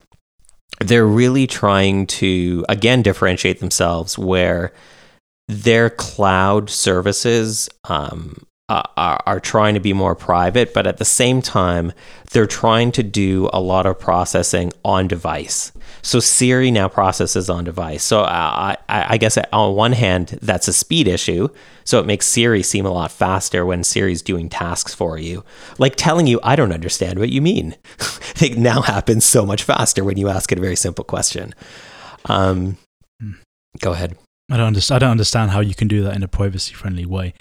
they're 0.80 1.06
really 1.06 1.48
trying 1.48 2.08
to 2.08 2.64
again 2.70 3.02
differentiate 3.02 3.60
themselves 3.60 4.18
where 4.18 4.72
their 5.50 5.90
cloud 5.90 6.70
services 6.70 7.70
um, 7.90 8.47
uh, 8.70 8.84
are, 8.98 9.24
are 9.26 9.40
trying 9.40 9.74
to 9.76 9.80
be 9.80 9.94
more 9.94 10.14
private, 10.14 10.74
but 10.74 10.86
at 10.86 10.98
the 10.98 11.06
same 11.06 11.42
time, 11.42 11.94
they're 12.32 12.46
trying 12.46 12.92
to 12.92 13.02
do 13.02 13.50
a 13.54 13.62
lot 13.62 13.86
of 13.86 13.98
processing 13.98 14.74
on 14.84 15.08
device. 15.08 15.72
So 16.02 16.20
Siri 16.20 16.70
now 16.70 16.90
processes 16.90 17.50
on 17.50 17.64
device. 17.64 18.04
So 18.04 18.22
uh, 18.22 18.76
I, 18.90 19.14
I 19.14 19.18
guess 19.18 19.38
on 19.54 19.76
one 19.76 19.94
hand, 19.94 20.40
that's 20.42 20.68
a 20.68 20.74
speed 20.74 21.08
issue. 21.08 21.48
So 21.86 22.02
it 22.02 22.06
makes 22.06 22.28
Siri 22.28 22.62
seem 22.62 22.86
a 22.86 22.92
lot 22.92 23.10
faster 23.12 23.66
when 23.66 23.86
Siri's 23.86 24.22
doing 24.22 24.50
tasks 24.50 24.94
for 24.94 25.18
you. 25.18 25.46
Like 25.78 25.96
telling 25.96 26.28
you, 26.28 26.42
I 26.44 26.58
don't 26.58 26.74
understand 26.74 27.20
what 27.20 27.30
you 27.30 27.42
mean. 27.42 27.76
it 28.42 28.58
now 28.58 28.82
happens 28.82 29.24
so 29.24 29.46
much 29.46 29.64
faster 29.64 30.04
when 30.04 30.18
you 30.18 30.28
ask 30.28 30.52
it 30.52 30.58
a 30.58 30.62
very 30.62 30.76
simple 30.76 31.06
question. 31.06 31.56
Um, 32.26 32.78
hmm. 33.22 33.32
Go 33.80 33.94
ahead. 33.94 34.18
I 34.52 34.58
don't 34.58 34.68
understand. 34.68 34.98
I 34.98 35.00
don't 35.00 35.12
understand 35.12 35.52
how 35.52 35.62
you 35.62 35.76
can 35.76 35.88
do 35.88 36.04
that 36.04 36.16
in 36.16 36.24
a 36.24 36.28
privacy-friendly 36.28 37.06
way 37.06 37.34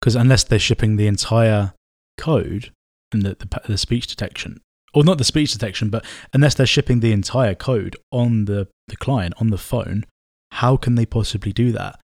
because 0.00 0.14
unless 0.14 0.44
they're 0.44 0.58
shipping 0.58 0.96
the 0.96 1.06
entire 1.06 1.74
code 2.16 2.72
and 3.12 3.22
the, 3.22 3.36
the, 3.38 3.60
the 3.66 3.78
speech 3.78 4.06
detection, 4.06 4.60
or 4.94 5.04
not 5.04 5.18
the 5.18 5.24
speech 5.24 5.52
detection, 5.52 5.90
but 5.90 6.04
unless 6.32 6.54
they're 6.54 6.66
shipping 6.66 7.00
the 7.00 7.12
entire 7.12 7.54
code 7.54 7.96
on 8.10 8.46
the, 8.46 8.68
the 8.88 8.96
client 8.96 9.34
on 9.40 9.50
the 9.50 9.58
phone, 9.58 10.04
how 10.52 10.76
can 10.76 10.94
they 10.94 11.06
possibly 11.06 11.52
do 11.52 11.72
that? 11.72 11.98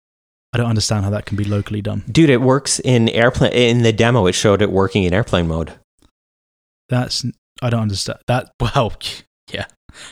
I 0.53 0.59
don't 0.59 0.67
understand 0.67 1.05
how 1.05 1.11
that 1.11 1.27
can 1.27 1.37
be 1.37 1.45
locally 1.45 1.81
done. 1.81 2.03
Dude, 2.11 2.31
it 2.31 2.41
works 2.41 2.81
in 2.81 3.09
airplane. 3.09 3.53
In 3.53 3.83
the 3.83 3.93
demo, 3.93 4.27
it 4.27 4.33
showed 4.33 4.63
it 4.63 4.73
working 4.73 5.05
in 5.05 5.15
airplane 5.15 5.47
mode. 5.47 5.75
That's 6.89 7.25
I 7.63 7.71
don't 7.71 7.83
understand 7.83 8.19
that. 8.27 8.51
Well, 8.61 8.93
yeah, 9.53 9.67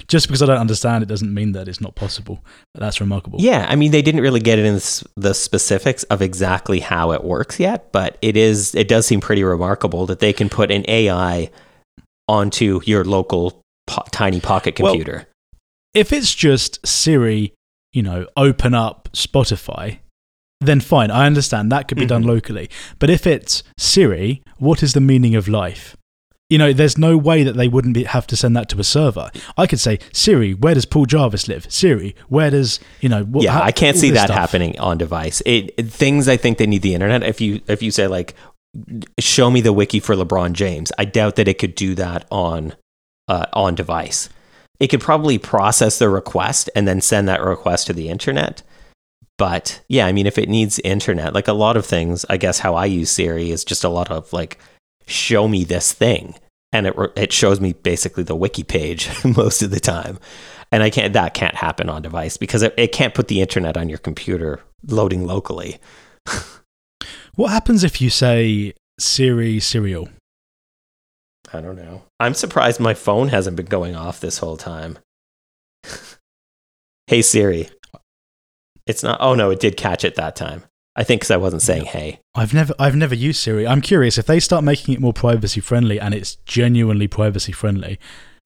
just 0.06 0.26
because 0.26 0.42
I 0.42 0.46
don't 0.46 0.58
understand 0.58 1.02
it 1.02 1.06
doesn't 1.06 1.32
mean 1.32 1.52
that 1.52 1.68
it's 1.68 1.80
not 1.80 1.94
possible. 1.94 2.44
That's 2.74 3.00
remarkable. 3.00 3.40
Yeah, 3.40 3.66
I 3.68 3.76
mean 3.76 3.90
they 3.90 4.02
didn't 4.02 4.20
really 4.20 4.40
get 4.40 4.58
into 4.58 5.04
the 5.16 5.34
specifics 5.34 6.02
of 6.04 6.22
exactly 6.22 6.80
how 6.80 7.12
it 7.12 7.24
works 7.24 7.58
yet, 7.58 7.92
but 7.92 8.18
it 8.22 8.36
is 8.36 8.74
it 8.74 8.88
does 8.88 9.06
seem 9.06 9.20
pretty 9.20 9.44
remarkable 9.44 10.06
that 10.06 10.20
they 10.20 10.32
can 10.32 10.48
put 10.48 10.70
an 10.70 10.84
AI 10.88 11.50
onto 12.28 12.80
your 12.84 13.04
local 13.04 13.60
po- 13.86 14.04
tiny 14.10 14.40
pocket 14.40 14.76
computer. 14.76 15.12
Well, 15.12 15.26
if 15.94 16.12
it's 16.12 16.34
just 16.34 16.86
Siri, 16.86 17.54
you 17.92 18.02
know, 18.02 18.26
open 18.36 18.74
up 18.74 19.08
Spotify, 19.12 19.98
then 20.60 20.80
fine, 20.80 21.10
I 21.10 21.26
understand 21.26 21.70
that 21.72 21.88
could 21.88 21.96
be 21.96 22.02
mm-hmm. 22.02 22.08
done 22.08 22.22
locally. 22.24 22.68
But 22.98 23.10
if 23.10 23.26
it's 23.26 23.62
Siri, 23.78 24.42
what 24.58 24.82
is 24.82 24.92
the 24.92 25.00
meaning 25.00 25.34
of 25.34 25.48
life? 25.48 25.96
You 26.50 26.56
know, 26.56 26.72
there's 26.72 26.96
no 26.96 27.18
way 27.18 27.42
that 27.42 27.56
they 27.56 27.68
wouldn't 27.68 27.92
be, 27.92 28.04
have 28.04 28.26
to 28.28 28.36
send 28.36 28.56
that 28.56 28.70
to 28.70 28.80
a 28.80 28.84
server. 28.84 29.30
I 29.58 29.66
could 29.66 29.80
say, 29.80 29.98
Siri, 30.12 30.54
where 30.54 30.72
does 30.72 30.86
Paul 30.86 31.04
Jarvis 31.04 31.46
live? 31.46 31.70
Siri, 31.70 32.16
where 32.28 32.50
does 32.50 32.80
you 33.00 33.08
know? 33.10 33.24
What, 33.24 33.44
yeah, 33.44 33.52
how, 33.52 33.62
I 33.62 33.70
can't 33.70 33.98
see 33.98 34.10
that 34.12 34.26
stuff. 34.28 34.36
happening 34.38 34.78
on 34.78 34.96
device. 34.96 35.42
It, 35.44 35.74
it, 35.76 35.90
things 35.90 36.26
I 36.26 36.38
think 36.38 36.56
they 36.56 36.66
need 36.66 36.80
the 36.80 36.94
internet. 36.94 37.22
If 37.22 37.42
you 37.42 37.60
if 37.66 37.82
you 37.82 37.90
say 37.90 38.06
like, 38.06 38.34
show 39.20 39.50
me 39.50 39.60
the 39.60 39.74
wiki 39.74 40.00
for 40.00 40.14
LeBron 40.14 40.52
James, 40.52 40.90
I 40.96 41.04
doubt 41.04 41.36
that 41.36 41.48
it 41.48 41.58
could 41.58 41.74
do 41.74 41.94
that 41.96 42.26
on 42.30 42.74
uh, 43.28 43.46
on 43.52 43.74
device. 43.74 44.30
It 44.80 44.88
could 44.88 45.00
probably 45.02 45.36
process 45.36 45.98
the 45.98 46.08
request 46.08 46.70
and 46.74 46.88
then 46.88 47.02
send 47.02 47.28
that 47.28 47.42
request 47.42 47.88
to 47.88 47.92
the 47.92 48.08
internet. 48.08 48.62
But 49.36 49.82
yeah, 49.88 50.06
I 50.06 50.12
mean, 50.12 50.26
if 50.26 50.38
it 50.38 50.48
needs 50.48 50.78
internet, 50.78 51.34
like 51.34 51.48
a 51.48 51.52
lot 51.52 51.76
of 51.76 51.84
things, 51.84 52.24
I 52.30 52.38
guess 52.38 52.60
how 52.60 52.74
I 52.74 52.86
use 52.86 53.10
Siri 53.10 53.50
is 53.50 53.64
just 53.64 53.84
a 53.84 53.88
lot 53.88 54.10
of 54.10 54.32
like 54.32 54.58
show 55.08 55.48
me 55.48 55.64
this 55.64 55.92
thing. 55.92 56.34
And 56.72 56.86
it 56.86 56.94
it 57.16 57.32
shows 57.32 57.60
me 57.60 57.72
basically 57.72 58.22
the 58.22 58.36
wiki 58.36 58.62
page 58.62 59.10
most 59.36 59.62
of 59.62 59.70
the 59.70 59.80
time. 59.80 60.18
And 60.70 60.82
i 60.82 60.90
can't 60.90 61.14
that 61.14 61.32
can't 61.32 61.54
happen 61.54 61.88
on 61.88 62.02
device 62.02 62.36
because 62.36 62.62
it, 62.62 62.74
it 62.76 62.92
can't 62.92 63.14
put 63.14 63.28
the 63.28 63.40
internet 63.40 63.76
on 63.76 63.88
your 63.88 63.98
computer 63.98 64.60
loading 64.86 65.26
locally. 65.26 65.78
What 67.34 67.52
happens 67.52 67.84
if 67.84 68.00
you 68.00 68.10
say 68.10 68.74
siri 68.98 69.60
cereal 69.60 70.08
i 71.52 71.60
don't 71.60 71.76
know. 71.76 72.02
I'm 72.20 72.34
surprised 72.34 72.80
my 72.80 72.94
phone 72.94 73.28
hasn't 73.28 73.56
been 73.56 73.66
going 73.66 73.94
off 73.96 74.20
this 74.20 74.38
whole 74.38 74.56
time. 74.56 74.98
Hey 77.06 77.22
siri. 77.22 77.70
It's 78.86 79.02
not 79.02 79.18
oh 79.22 79.34
no 79.34 79.48
it 79.50 79.60
did 79.60 79.78
catch 79.78 80.04
it 80.04 80.16
that 80.16 80.36
time 80.36 80.64
I 80.98 81.04
think 81.04 81.20
because 81.20 81.30
I 81.30 81.36
wasn't 81.36 81.62
saying 81.62 81.84
hey. 81.84 82.18
I've 82.34 82.52
never 82.52 82.74
I've 82.76 82.96
never 82.96 83.14
used 83.14 83.40
Siri. 83.40 83.68
I'm 83.68 83.80
curious 83.80 84.18
if 84.18 84.26
they 84.26 84.40
start 84.40 84.64
making 84.64 84.94
it 84.94 85.00
more 85.00 85.12
privacy 85.12 85.60
friendly 85.60 86.00
and 86.00 86.12
it's 86.12 86.34
genuinely 86.44 87.06
privacy 87.06 87.52
friendly. 87.52 88.00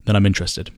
then 0.05 0.15
I'm 0.15 0.27
interested. 0.27 0.71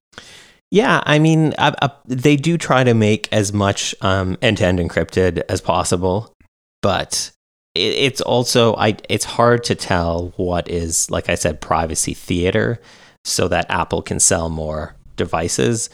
Yeah, 0.72 1.04
I 1.06 1.20
mean, 1.20 1.54
I, 1.58 1.76
I, 1.82 1.90
they 2.06 2.38
do 2.38 2.58
try 2.58 2.86
to 2.86 2.94
make 2.94 3.28
as 3.32 3.54
much 3.54 3.94
um, 4.02 4.38
end-to-end 4.42 4.80
encrypted 4.80 5.44
as 5.48 5.62
possible, 5.62 6.34
but 6.82 7.32
it, 7.76 7.94
it's 7.94 8.22
also 8.22 8.76
I. 8.76 8.96
It's 9.10 9.26
hard 9.26 9.64
to 9.66 9.76
tell 9.76 10.34
what 10.38 10.70
is, 10.70 11.12
like 11.12 11.30
I 11.30 11.36
said, 11.36 11.62
privacy 11.62 12.14
theater, 12.14 12.80
so 13.26 13.48
that 13.50 13.70
Apple 13.70 14.02
can 14.02 14.20
sell 14.20 14.50
more 14.50 14.95
devices. 15.16 15.90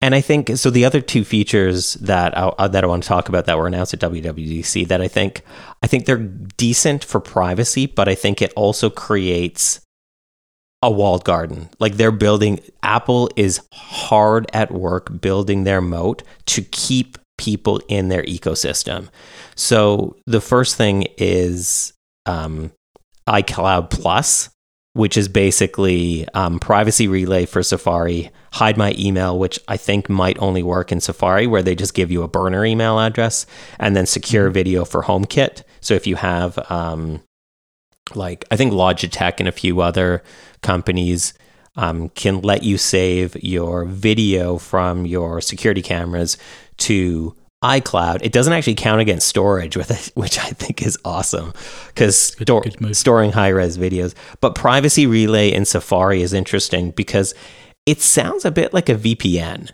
And 0.00 0.14
I 0.14 0.20
think 0.20 0.56
so. 0.56 0.70
The 0.70 0.84
other 0.84 1.00
two 1.00 1.24
features 1.24 1.94
that 1.94 2.36
I, 2.36 2.46
uh, 2.46 2.68
that 2.68 2.84
I 2.84 2.86
want 2.86 3.02
to 3.02 3.08
talk 3.08 3.28
about 3.28 3.46
that 3.46 3.58
were 3.58 3.66
announced 3.66 3.94
at 3.94 4.00
WWDC 4.00 4.88
that 4.88 5.00
I 5.00 5.08
think 5.08 5.42
I 5.82 5.86
think 5.86 6.06
they're 6.06 6.18
decent 6.56 7.04
for 7.04 7.20
privacy, 7.20 7.86
but 7.86 8.08
I 8.08 8.14
think 8.14 8.42
it 8.42 8.52
also 8.54 8.90
creates 8.90 9.80
a 10.82 10.90
walled 10.90 11.24
garden. 11.24 11.68
Like 11.78 11.96
they're 11.96 12.12
building. 12.12 12.60
Apple 12.82 13.30
is 13.36 13.60
hard 13.72 14.46
at 14.52 14.70
work 14.70 15.20
building 15.20 15.64
their 15.64 15.80
moat 15.80 16.22
to 16.46 16.62
keep 16.62 17.18
people 17.38 17.80
in 17.88 18.08
their 18.08 18.22
ecosystem. 18.22 19.08
So 19.54 20.16
the 20.26 20.40
first 20.40 20.76
thing 20.76 21.06
is 21.18 21.92
um, 22.26 22.72
iCloud 23.28 23.90
Plus 23.90 24.50
which 24.96 25.18
is 25.18 25.28
basically 25.28 26.26
um, 26.32 26.58
privacy 26.58 27.06
relay 27.06 27.44
for 27.44 27.62
Safari, 27.62 28.30
hide 28.56 28.76
my 28.78 28.94
email, 28.98 29.38
which 29.38 29.58
I 29.68 29.76
think 29.76 30.08
might 30.08 30.38
only 30.38 30.62
work 30.62 30.90
in 30.90 31.00
Safari, 31.00 31.46
where 31.46 31.62
they 31.62 31.74
just 31.74 31.94
give 31.94 32.10
you 32.10 32.22
a 32.22 32.28
burner 32.28 32.64
email 32.64 32.98
address, 32.98 33.46
and 33.78 33.94
then 33.94 34.06
secure 34.06 34.46
mm-hmm. 34.46 34.54
video 34.54 34.84
for 34.84 35.02
HomeKit. 35.02 35.62
So 35.80 35.94
if 35.94 36.06
you 36.06 36.16
have, 36.16 36.58
um, 36.70 37.22
like, 38.14 38.44
I 38.50 38.56
think 38.56 38.72
Logitech 38.72 39.40
and 39.40 39.48
a 39.48 39.52
few 39.52 39.80
other 39.80 40.22
companies 40.62 41.34
um, 41.76 42.08
can 42.10 42.40
let 42.40 42.62
you 42.62 42.78
save 42.78 43.36
your 43.42 43.84
video 43.84 44.56
from 44.56 45.04
your 45.04 45.42
security 45.42 45.82
cameras 45.82 46.38
to 46.78 47.36
iCloud, 47.62 48.20
it 48.22 48.32
doesn't 48.32 48.52
actually 48.52 48.74
count 48.74 49.00
against 49.00 49.28
storage 49.28 49.76
with 49.76 49.90
it, 49.98 50.12
which 50.14 50.38
I 50.38 50.48
think 50.50 50.82
is 50.82 50.98
awesome 51.04 51.52
because 51.88 52.18
sto- 52.18 52.62
storing 52.92 53.32
high 53.32 53.48
res 53.48 53.76
videos. 53.76 54.14
But 54.40 54.54
Privacy 54.54 55.06
Relay 55.06 55.52
in 55.52 55.66
Safari 55.66 56.22
is 56.22 56.32
interesting 56.32 56.92
because 56.92 57.34
it 57.86 58.00
sounds 58.00 58.44
a 58.44 58.50
bit 58.50 58.74
like 58.74 58.88
a 58.88 58.94
VPN, 58.94 59.70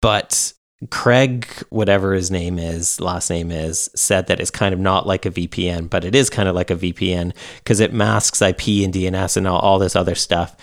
but 0.00 0.52
Craig, 0.90 1.46
whatever 1.70 2.12
his 2.12 2.30
name 2.30 2.58
is, 2.58 3.00
last 3.00 3.30
name 3.30 3.50
is, 3.50 3.90
said 3.94 4.26
that 4.26 4.40
it's 4.40 4.50
kind 4.50 4.74
of 4.74 4.80
not 4.80 5.06
like 5.06 5.24
a 5.24 5.30
VPN, 5.30 5.88
but 5.88 6.04
it 6.04 6.14
is 6.14 6.30
kind 6.30 6.48
of 6.48 6.54
like 6.54 6.70
a 6.70 6.76
VPN 6.76 7.34
because 7.58 7.80
it 7.80 7.92
masks 7.92 8.42
IP 8.42 8.84
and 8.84 8.92
DNS 8.92 9.36
and 9.36 9.48
all, 9.48 9.58
all 9.58 9.78
this 9.78 9.96
other 9.96 10.14
stuff. 10.14 10.54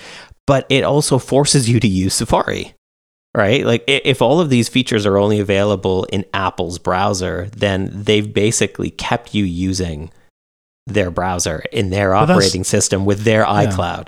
But 0.45 0.67
it 0.69 0.84
also 0.84 1.17
forces 1.17 1.69
you 1.69 1.79
to 1.79 1.88
use 1.88 2.13
Safari 2.13 2.75
right? 3.36 3.65
Like 3.65 3.84
if 3.88 4.21
all 4.21 4.39
of 4.39 4.49
these 4.49 4.69
features 4.69 5.06
are 5.06 5.17
only 5.17 5.39
available 5.39 6.06
in 6.06 6.25
Apple's 6.34 6.79
browser, 6.79 7.49
then 7.56 7.89
they've 7.91 8.32
basically 8.32 8.89
kept 8.89 9.34
you 9.34 9.43
using 9.43 10.12
their 10.86 11.10
browser 11.10 11.63
in 11.71 11.89
their 11.89 12.13
operating 12.13 12.63
system 12.63 13.06
with 13.06 13.21
their 13.21 13.41
yeah. 13.41 13.65
iCloud. 13.65 14.08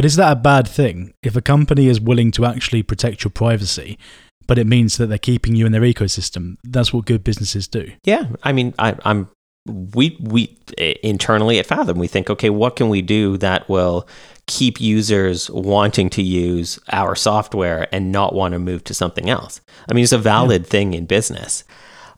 But 0.00 0.06
is 0.06 0.16
that 0.16 0.32
a 0.32 0.36
bad 0.36 0.66
thing? 0.66 1.12
If 1.22 1.36
a 1.36 1.42
company 1.42 1.86
is 1.86 2.00
willing 2.00 2.30
to 2.30 2.46
actually 2.46 2.82
protect 2.82 3.22
your 3.22 3.30
privacy, 3.30 3.98
but 4.46 4.58
it 4.58 4.66
means 4.66 4.96
that 4.96 5.08
they're 5.08 5.18
keeping 5.18 5.54
you 5.54 5.66
in 5.66 5.72
their 5.72 5.82
ecosystem, 5.82 6.56
that's 6.64 6.90
what 6.90 7.04
good 7.04 7.22
businesses 7.22 7.68
do. 7.68 7.92
Yeah, 8.04 8.28
I 8.42 8.52
mean, 8.52 8.72
I, 8.78 8.96
I'm 9.04 9.28
we 9.66 10.16
we 10.22 10.56
eh, 10.78 10.94
internally 11.02 11.58
at 11.58 11.66
Fathom 11.66 11.98
we 11.98 12.06
think, 12.06 12.30
okay, 12.30 12.48
what 12.48 12.76
can 12.76 12.88
we 12.88 13.02
do 13.02 13.36
that 13.36 13.68
will 13.68 14.08
keep 14.46 14.80
users 14.80 15.50
wanting 15.50 16.08
to 16.08 16.22
use 16.22 16.78
our 16.90 17.14
software 17.14 17.86
and 17.92 18.10
not 18.10 18.34
want 18.34 18.52
to 18.52 18.58
move 18.58 18.82
to 18.84 18.94
something 18.94 19.28
else. 19.28 19.60
I 19.86 19.92
mean, 19.92 20.02
it's 20.02 20.12
a 20.12 20.18
valid 20.18 20.62
yeah. 20.62 20.68
thing 20.70 20.94
in 20.94 21.04
business. 21.04 21.62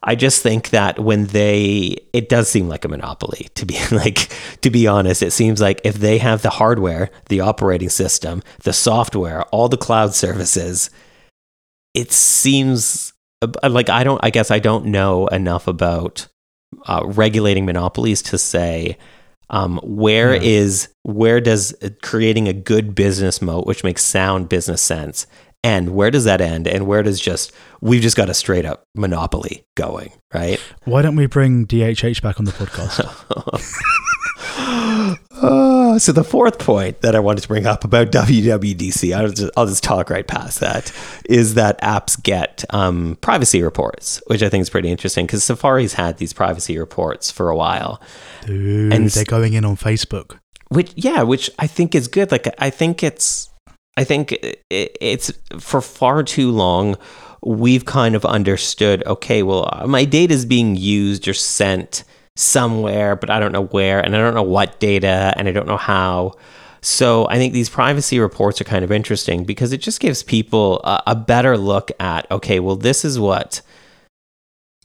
I 0.05 0.15
just 0.15 0.43
think 0.43 0.71
that 0.71 0.99
when 0.99 1.27
they, 1.27 1.97
it 2.11 2.27
does 2.29 2.49
seem 2.49 2.67
like 2.67 2.83
a 2.83 2.89
monopoly 2.89 3.47
to 3.55 3.65
be 3.65 3.79
like, 3.91 4.29
to 4.61 4.69
be 4.69 4.87
honest, 4.87 5.23
it 5.23 5.31
seems 5.31 5.61
like 5.61 5.81
if 5.83 5.95
they 5.95 6.17
have 6.17 6.41
the 6.41 6.49
hardware, 6.49 7.09
the 7.29 7.39
operating 7.39 7.89
system, 7.89 8.43
the 8.63 8.73
software, 8.73 9.43
all 9.45 9.69
the 9.69 9.77
cloud 9.77 10.13
services, 10.13 10.89
it 11.93 12.11
seems 12.11 13.13
uh, 13.41 13.69
like 13.69 13.89
I 13.89 14.03
don't, 14.03 14.19
I 14.23 14.29
guess 14.29 14.51
I 14.51 14.59
don't 14.59 14.85
know 14.87 15.27
enough 15.27 15.67
about 15.67 16.27
uh, 16.85 17.03
regulating 17.05 17.65
monopolies 17.65 18.21
to 18.23 18.37
say 18.37 18.97
um, 19.49 19.79
where 19.83 20.33
yeah. 20.33 20.41
is 20.41 20.89
where 21.03 21.39
does 21.39 21.75
creating 22.01 22.47
a 22.47 22.53
good 22.53 22.95
business 22.95 23.41
moat, 23.41 23.67
which 23.67 23.83
makes 23.83 24.03
sound 24.03 24.49
business 24.49 24.81
sense, 24.81 25.27
and 25.63 25.95
where 25.95 26.11
does 26.11 26.25
that 26.25 26.41
end? 26.41 26.67
And 26.67 26.85
where 26.85 27.01
does 27.01 27.19
just 27.19 27.53
we've 27.81 28.01
just 28.01 28.17
got 28.17 28.29
a 28.29 28.33
straight 28.33 28.65
up 28.65 28.85
monopoly 28.93 29.65
going, 29.75 30.11
right? 30.33 30.59
Why 30.83 31.01
don't 31.01 31.15
we 31.15 31.25
bring 31.25 31.65
DHH 31.65 32.21
back 32.21 32.39
on 32.39 32.45
the 32.45 32.51
podcast? 32.51 32.99
uh, 35.41 35.99
so 35.99 36.11
the 36.11 36.23
fourth 36.23 36.59
point 36.59 37.01
that 37.01 37.15
I 37.15 37.19
wanted 37.19 37.41
to 37.41 37.47
bring 37.47 37.65
up 37.65 37.83
about 37.83 38.11
WWDC, 38.11 39.15
I'll 39.15 39.29
just, 39.29 39.51
I'll 39.55 39.65
just 39.65 39.83
talk 39.83 40.09
right 40.09 40.27
past 40.27 40.59
that, 40.59 40.91
is 41.25 41.53
that 41.53 41.79
apps 41.81 42.21
get 42.21 42.65
um, 42.71 43.17
privacy 43.21 43.63
reports, 43.63 44.21
which 44.27 44.43
I 44.43 44.49
think 44.49 44.63
is 44.63 44.69
pretty 44.69 44.91
interesting 44.91 45.25
because 45.25 45.43
Safari's 45.43 45.93
had 45.93 46.17
these 46.17 46.33
privacy 46.33 46.77
reports 46.77 47.31
for 47.31 47.49
a 47.49 47.55
while. 47.55 48.01
Dude, 48.45 48.91
and 48.91 49.09
they're 49.09 49.23
going 49.23 49.53
in 49.53 49.63
on 49.63 49.77
Facebook. 49.77 50.39
Which, 50.69 50.91
yeah, 50.95 51.21
which 51.21 51.49
I 51.59 51.67
think 51.67 51.95
is 51.95 52.07
good. 52.07 52.31
Like, 52.31 52.53
I 52.57 52.69
think 52.69 53.03
it's, 53.03 53.49
I 53.97 54.03
think 54.03 54.37
it's 54.69 55.31
for 55.59 55.81
far 55.81 56.23
too 56.23 56.51
long. 56.51 56.97
We've 57.45 57.85
kind 57.85 58.15
of 58.15 58.25
understood, 58.25 59.05
okay, 59.05 59.43
well, 59.43 59.69
uh, 59.71 59.85
my 59.85 60.05
data 60.05 60.33
is 60.33 60.45
being 60.45 60.75
used 60.75 61.27
or 61.27 61.33
sent 61.33 62.03
somewhere, 62.35 63.15
but 63.15 63.29
I 63.29 63.39
don't 63.39 63.51
know 63.51 63.65
where, 63.65 63.99
and 63.99 64.15
I 64.15 64.19
don't 64.19 64.33
know 64.33 64.41
what 64.41 64.79
data, 64.79 65.33
and 65.37 65.47
I 65.47 65.51
don't 65.51 65.67
know 65.67 65.77
how. 65.77 66.33
So 66.81 67.27
I 67.29 67.35
think 67.35 67.53
these 67.53 67.69
privacy 67.69 68.19
reports 68.19 68.59
are 68.59 68.65
kind 68.65 68.83
of 68.83 68.91
interesting 68.91 69.45
because 69.45 69.71
it 69.71 69.79
just 69.79 69.99
gives 69.99 70.23
people 70.23 70.81
a, 70.83 71.03
a 71.07 71.15
better 71.15 71.57
look 71.57 71.91
at 71.99 72.29
okay, 72.31 72.59
well, 72.59 72.75
this 72.75 73.05
is 73.05 73.19
what 73.19 73.61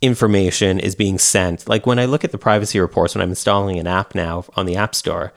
information 0.00 0.78
is 0.78 0.94
being 0.94 1.18
sent. 1.18 1.68
Like 1.68 1.86
when 1.86 1.98
I 1.98 2.04
look 2.04 2.24
at 2.24 2.30
the 2.30 2.38
privacy 2.38 2.78
reports 2.78 3.14
when 3.14 3.22
I'm 3.22 3.30
installing 3.30 3.78
an 3.78 3.88
app 3.88 4.14
now 4.14 4.44
on 4.54 4.66
the 4.66 4.76
App 4.76 4.94
Store, 4.94 5.32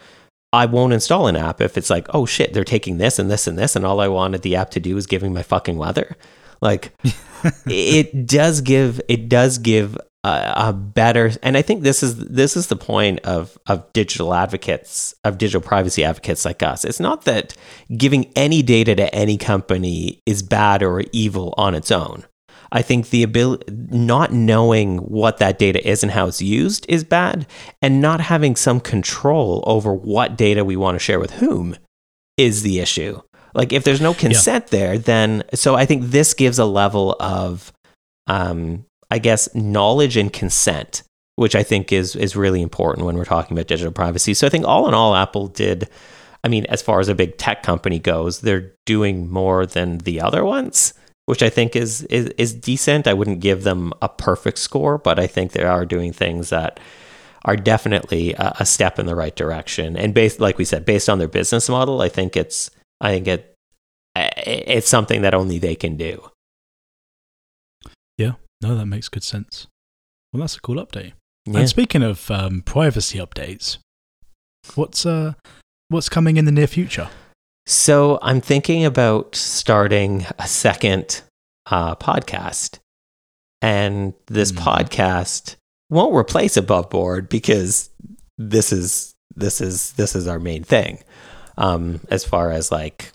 I 0.53 0.65
won't 0.65 0.93
install 0.93 1.27
an 1.27 1.37
app 1.37 1.61
if 1.61 1.77
it's 1.77 1.89
like, 1.89 2.07
oh 2.13 2.25
shit, 2.25 2.53
they're 2.53 2.63
taking 2.63 2.97
this 2.97 3.19
and 3.19 3.31
this 3.31 3.47
and 3.47 3.57
this, 3.57 3.75
and 3.75 3.85
all 3.85 4.01
I 4.01 4.07
wanted 4.07 4.41
the 4.41 4.57
app 4.57 4.71
to 4.71 4.79
do 4.79 4.97
is 4.97 5.07
giving 5.07 5.33
my 5.33 5.43
fucking 5.43 5.77
weather. 5.77 6.17
Like, 6.61 6.93
it 7.65 8.27
does 8.27 8.61
give 8.61 9.01
it 9.07 9.29
does 9.29 9.57
give 9.57 9.97
a, 10.23 10.53
a, 10.55 10.73
better, 10.73 11.31
and 11.41 11.57
I 11.57 11.61
think 11.61 11.81
this 11.81 12.03
is 12.03 12.17
this 12.17 12.55
is 12.55 12.67
the 12.67 12.75
point 12.75 13.21
of 13.21 13.57
of 13.65 13.91
digital 13.93 14.33
advocates 14.33 15.15
of 15.23 15.37
digital 15.37 15.61
privacy 15.61 16.03
advocates 16.03 16.45
like 16.45 16.61
us. 16.61 16.85
It's 16.85 16.99
not 16.99 17.25
that 17.25 17.55
giving 17.97 18.31
any 18.35 18.61
data 18.61 18.93
to 18.95 19.13
any 19.15 19.37
company 19.37 20.21
is 20.25 20.43
bad 20.43 20.83
or 20.83 21.03
evil 21.11 21.53
on 21.57 21.73
its 21.75 21.91
own. 21.91 22.25
I 22.71 22.81
think 22.81 23.09
the 23.09 23.23
ability, 23.23 23.65
not 23.69 24.31
knowing 24.31 24.99
what 24.99 25.39
that 25.39 25.59
data 25.59 25.85
is 25.87 26.03
and 26.03 26.11
how 26.11 26.27
it's 26.27 26.41
used 26.41 26.85
is 26.87 27.03
bad, 27.03 27.45
and 27.81 28.01
not 28.01 28.21
having 28.21 28.55
some 28.55 28.79
control 28.79 29.63
over 29.67 29.93
what 29.93 30.37
data 30.37 30.63
we 30.63 30.77
want 30.77 30.95
to 30.95 30.99
share 30.99 31.19
with 31.19 31.31
whom 31.31 31.75
is 32.37 32.63
the 32.63 32.79
issue. 32.79 33.21
Like 33.53 33.73
if 33.73 33.83
there's 33.83 33.99
no 33.99 34.13
consent 34.13 34.65
yeah. 34.67 34.79
there, 34.79 34.97
then 34.97 35.43
so 35.53 35.75
I 35.75 35.85
think 35.85 36.05
this 36.05 36.33
gives 36.33 36.59
a 36.59 36.65
level 36.65 37.17
of, 37.19 37.73
um, 38.27 38.85
I 39.09 39.19
guess, 39.19 39.53
knowledge 39.53 40.15
and 40.15 40.31
consent, 40.31 41.03
which 41.35 41.55
I 41.55 41.63
think 41.63 41.91
is 41.91 42.15
is 42.15 42.37
really 42.37 42.61
important 42.61 43.05
when 43.05 43.17
we're 43.17 43.25
talking 43.25 43.57
about 43.57 43.67
digital 43.67 43.91
privacy. 43.91 44.33
So 44.33 44.47
I 44.47 44.49
think 44.49 44.65
all 44.65 44.87
in 44.87 44.93
all, 44.93 45.13
Apple 45.15 45.47
did. 45.47 45.89
I 46.43 46.47
mean, 46.47 46.65
as 46.67 46.81
far 46.81 46.99
as 47.01 47.09
a 47.09 47.13
big 47.13 47.37
tech 47.37 47.61
company 47.61 47.99
goes, 47.99 48.39
they're 48.39 48.71
doing 48.85 49.29
more 49.29 49.65
than 49.65 49.99
the 49.99 50.21
other 50.21 50.43
ones 50.43 50.93
which 51.25 51.43
I 51.43 51.49
think 51.49 51.75
is, 51.75 52.03
is 52.03 52.27
is 52.37 52.53
decent. 52.53 53.07
I 53.07 53.13
wouldn't 53.13 53.39
give 53.39 53.63
them 53.63 53.93
a 54.01 54.09
perfect 54.09 54.57
score, 54.57 54.97
but 54.97 55.19
I 55.19 55.27
think 55.27 55.51
they 55.51 55.63
are 55.63 55.85
doing 55.85 56.13
things 56.13 56.49
that 56.49 56.79
are 57.45 57.55
definitely 57.55 58.33
a, 58.33 58.53
a 58.59 58.65
step 58.65 58.99
in 58.99 59.05
the 59.05 59.15
right 59.15 59.35
direction. 59.35 59.97
And 59.97 60.13
based, 60.13 60.39
like 60.39 60.57
we 60.57 60.65
said, 60.65 60.85
based 60.85 61.09
on 61.09 61.19
their 61.19 61.27
business 61.27 61.69
model, 61.69 62.01
I 62.01 62.09
think 62.09 62.35
it's 62.35 62.71
I 62.99 63.11
think 63.11 63.27
it 63.27 63.55
it's 64.15 64.89
something 64.89 65.21
that 65.21 65.33
only 65.33 65.57
they 65.57 65.75
can 65.75 65.95
do. 65.95 66.29
Yeah, 68.17 68.33
no, 68.61 68.75
that 68.75 68.85
makes 68.85 69.09
good 69.09 69.23
sense. 69.23 69.67
Well, 70.31 70.41
that's 70.41 70.57
a 70.57 70.61
cool 70.61 70.75
update. 70.75 71.13
Yeah. 71.45 71.59
And 71.59 71.69
speaking 71.69 72.03
of 72.03 72.29
um, 72.29 72.61
privacy 72.61 73.17
updates, 73.19 73.77
what's 74.75 75.05
uh, 75.05 75.33
what's 75.87 76.09
coming 76.09 76.37
in 76.37 76.45
the 76.45 76.51
near 76.51 76.67
future? 76.67 77.09
So 77.65 78.19
I'm 78.21 78.41
thinking 78.41 78.85
about 78.85 79.35
starting 79.35 80.25
a 80.39 80.47
second 80.47 81.21
uh, 81.67 81.95
podcast, 81.95 82.79
and 83.61 84.13
this 84.27 84.51
mm. 84.51 84.59
podcast 84.59 85.55
won't 85.89 86.15
replace 86.15 86.57
Above 86.57 86.89
Board 86.89 87.29
because 87.29 87.89
this 88.37 88.71
is 88.71 89.13
this 89.35 89.61
is 89.61 89.93
this 89.93 90.15
is 90.15 90.27
our 90.27 90.39
main 90.39 90.63
thing. 90.63 90.99
Um, 91.57 91.99
as 92.09 92.25
far 92.25 92.51
as 92.51 92.71
like 92.71 93.11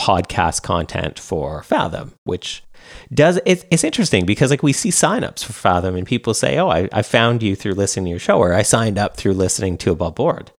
podcast 0.00 0.62
content 0.62 1.18
for 1.18 1.62
Fathom, 1.62 2.12
which 2.24 2.62
does 3.12 3.40
it's, 3.46 3.64
it's 3.70 3.84
interesting 3.84 4.26
because 4.26 4.50
like 4.50 4.62
we 4.62 4.72
see 4.72 4.90
signups 4.90 5.44
for 5.44 5.52
Fathom 5.52 5.96
and 5.96 6.06
people 6.06 6.34
say, 6.34 6.58
"Oh, 6.58 6.68
I, 6.68 6.88
I 6.92 7.02
found 7.02 7.42
you 7.42 7.56
through 7.56 7.74
listening 7.74 8.06
to 8.06 8.10
your 8.10 8.18
show," 8.18 8.38
or 8.38 8.52
"I 8.52 8.62
signed 8.62 8.98
up 8.98 9.16
through 9.16 9.34
listening 9.34 9.78
to 9.78 9.92
Above 9.92 10.14
Board." 10.14 10.50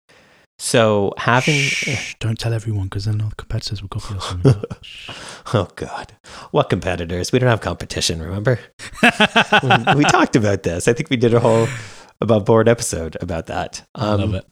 So 0.59 1.13
having 1.17 1.59
Shh, 1.59 2.15
don't 2.19 2.39
tell 2.39 2.53
everyone 2.53 2.85
because 2.85 3.05
then 3.05 3.21
our 3.21 3.31
competitors 3.37 3.81
will 3.81 3.89
copy 3.89 4.15
us. 4.15 5.43
oh 5.53 5.67
god, 5.75 6.15
what 6.51 6.69
competitors? 6.69 7.31
We 7.31 7.39
don't 7.39 7.49
have 7.49 7.61
competition. 7.61 8.21
Remember, 8.21 8.59
we, 9.01 9.09
we, 9.95 10.03
talked 10.05 10.35
about 10.35 10.63
this. 10.63 10.87
I 10.87 10.93
think 10.93 11.09
we 11.09 11.17
did 11.17 11.33
a 11.33 11.39
whole 11.39 11.67
Above 12.21 12.45
Board 12.45 12.69
episode 12.69 13.17
about 13.19 13.47
that. 13.47 13.85
Um, 13.95 14.07
I 14.07 14.23
love 14.23 14.33
it. 14.35 14.45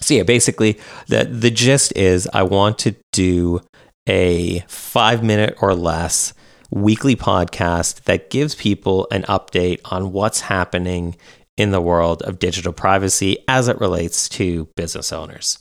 So 0.00 0.14
yeah, 0.14 0.22
basically 0.22 0.78
the 1.08 1.24
the 1.24 1.50
gist 1.50 1.92
is 1.96 2.28
I 2.32 2.44
want 2.44 2.78
to 2.80 2.94
do 3.12 3.60
a 4.08 4.60
five 4.68 5.22
minute 5.22 5.56
or 5.60 5.74
less 5.74 6.34
weekly 6.70 7.14
podcast 7.14 8.04
that 8.04 8.30
gives 8.30 8.54
people 8.54 9.06
an 9.10 9.22
update 9.24 9.80
on 9.84 10.12
what's 10.12 10.40
happening 10.40 11.16
in 11.62 11.70
the 11.70 11.80
world 11.80 12.22
of 12.22 12.38
digital 12.38 12.72
privacy 12.72 13.38
as 13.48 13.68
it 13.68 13.80
relates 13.80 14.28
to 14.28 14.68
business 14.76 15.12
owners. 15.12 15.58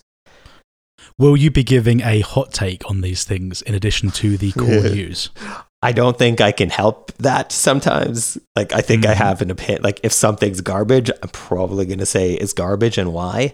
Will 1.17 1.37
you 1.37 1.51
be 1.51 1.63
giving 1.63 2.01
a 2.01 2.21
hot 2.21 2.51
take 2.51 2.89
on 2.89 3.01
these 3.01 3.23
things 3.23 3.61
in 3.61 3.75
addition 3.75 4.09
to 4.11 4.37
the 4.37 4.51
core 4.57 4.89
news? 4.89 5.29
I 5.83 5.91
don't 5.91 6.17
think 6.17 6.41
I 6.41 6.51
can 6.51 6.69
help 6.69 7.11
that 7.17 7.51
sometimes. 7.51 8.37
Like, 8.55 8.73
I 8.73 8.81
think 8.81 9.03
mm-hmm. 9.03 9.11
I 9.11 9.15
have 9.15 9.41
an 9.41 9.51
opinion. 9.51 9.83
Like, 9.83 9.99
if 10.03 10.11
something's 10.13 10.61
garbage, 10.61 11.09
I'm 11.09 11.29
probably 11.29 11.85
going 11.85 11.99
to 11.99 12.05
say 12.05 12.33
it's 12.33 12.53
garbage 12.53 12.97
and 12.97 13.13
why. 13.13 13.51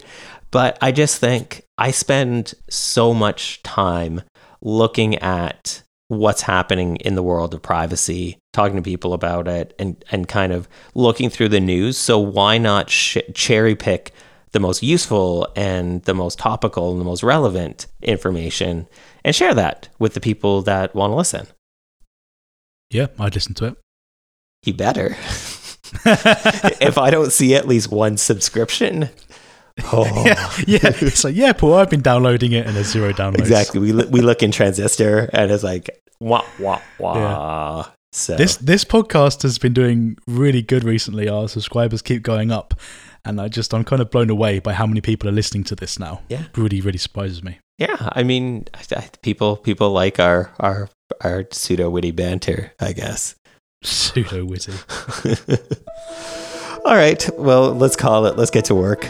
But 0.51 0.77
I 0.81 0.91
just 0.91 1.19
think 1.19 1.63
I 1.77 1.91
spend 1.91 2.53
so 2.69 3.13
much 3.13 3.61
time 3.63 4.21
looking 4.61 5.15
at 5.15 5.83
what's 6.07 6.41
happening 6.41 6.95
in 6.97 7.15
the 7.15 7.23
world 7.23 7.53
of 7.53 7.61
privacy, 7.61 8.37
talking 8.53 8.77
to 8.77 8.81
people 8.81 9.13
about 9.13 9.47
it, 9.47 9.73
and 9.79 10.03
and 10.11 10.27
kind 10.27 10.53
of 10.53 10.67
looking 10.95 11.29
through 11.29 11.49
the 11.49 11.59
news. 11.59 11.97
So 11.97 12.19
why 12.19 12.57
not 12.57 12.89
sh- 12.89 13.17
cherry 13.33 13.75
pick 13.75 14.11
the 14.51 14.59
most 14.59 14.81
useful 14.81 15.47
and 15.55 16.01
the 16.03 16.13
most 16.13 16.39
topical 16.39 16.91
and 16.91 17.01
the 17.01 17.05
most 17.05 17.23
relevant 17.23 17.85
information 18.01 18.87
and 19.25 19.35
share 19.35 19.53
that 19.53 19.89
with 19.99 20.13
the 20.13 20.21
people 20.21 20.61
that 20.63 20.95
want 20.95 21.11
to 21.11 21.15
listen? 21.15 21.47
Yeah, 22.89 23.07
I'd 23.19 23.35
listen 23.35 23.53
to 23.55 23.65
it. 23.65 23.75
You 24.63 24.73
better. 24.73 25.17
if 26.05 26.97
I 26.97 27.09
don't 27.09 27.31
see 27.31 27.55
at 27.55 27.67
least 27.67 27.91
one 27.91 28.17
subscription, 28.17 29.09
Oh. 29.85 30.23
yeah, 30.25 30.51
yeah. 30.67 30.91
So 31.09 31.27
yeah, 31.27 31.53
Paul, 31.53 31.75
I've 31.75 31.89
been 31.89 32.01
downloading 32.01 32.51
it 32.53 32.65
and 32.65 32.75
there's 32.75 32.91
zero 32.91 33.11
downloads. 33.13 33.39
Exactly. 33.39 33.79
We 33.79 33.93
we 34.05 34.21
look 34.21 34.43
in 34.43 34.51
Transistor 34.51 35.29
and 35.33 35.51
it's 35.51 35.63
like 35.63 35.89
wah 36.19 36.45
wah 36.59 36.81
wah. 36.99 37.15
Yeah. 37.85 37.91
So 38.11 38.35
this 38.35 38.57
this 38.57 38.83
podcast 38.83 39.43
has 39.43 39.57
been 39.57 39.73
doing 39.73 40.17
really 40.27 40.61
good 40.61 40.83
recently. 40.83 41.29
Our 41.29 41.47
subscribers 41.47 42.01
keep 42.01 42.23
going 42.23 42.51
up, 42.51 42.73
and 43.25 43.39
I 43.39 43.47
just 43.47 43.73
I'm 43.73 43.83
kind 43.83 44.01
of 44.01 44.09
blown 44.09 44.29
away 44.29 44.59
by 44.59 44.73
how 44.73 44.87
many 44.87 45.01
people 45.01 45.29
are 45.29 45.33
listening 45.33 45.63
to 45.65 45.75
this 45.75 45.99
now. 45.99 46.21
Yeah, 46.29 46.45
really 46.55 46.81
really 46.81 46.97
surprises 46.97 47.43
me. 47.43 47.59
Yeah, 47.77 48.09
I 48.13 48.23
mean, 48.23 48.65
people 49.21 49.57
people 49.57 49.91
like 49.91 50.19
our 50.19 50.51
our 50.59 50.89
our 51.21 51.45
pseudo 51.51 51.89
witty 51.89 52.11
banter, 52.11 52.73
I 52.79 52.93
guess. 52.93 53.35
Pseudo 53.83 54.45
witty. 54.45 54.73
All 56.85 56.95
right, 56.95 57.29
well, 57.37 57.73
let's 57.75 57.95
call 57.95 58.25
it. 58.25 58.37
Let's 58.37 58.51
get 58.51 58.65
to 58.65 58.75
work. 58.75 59.07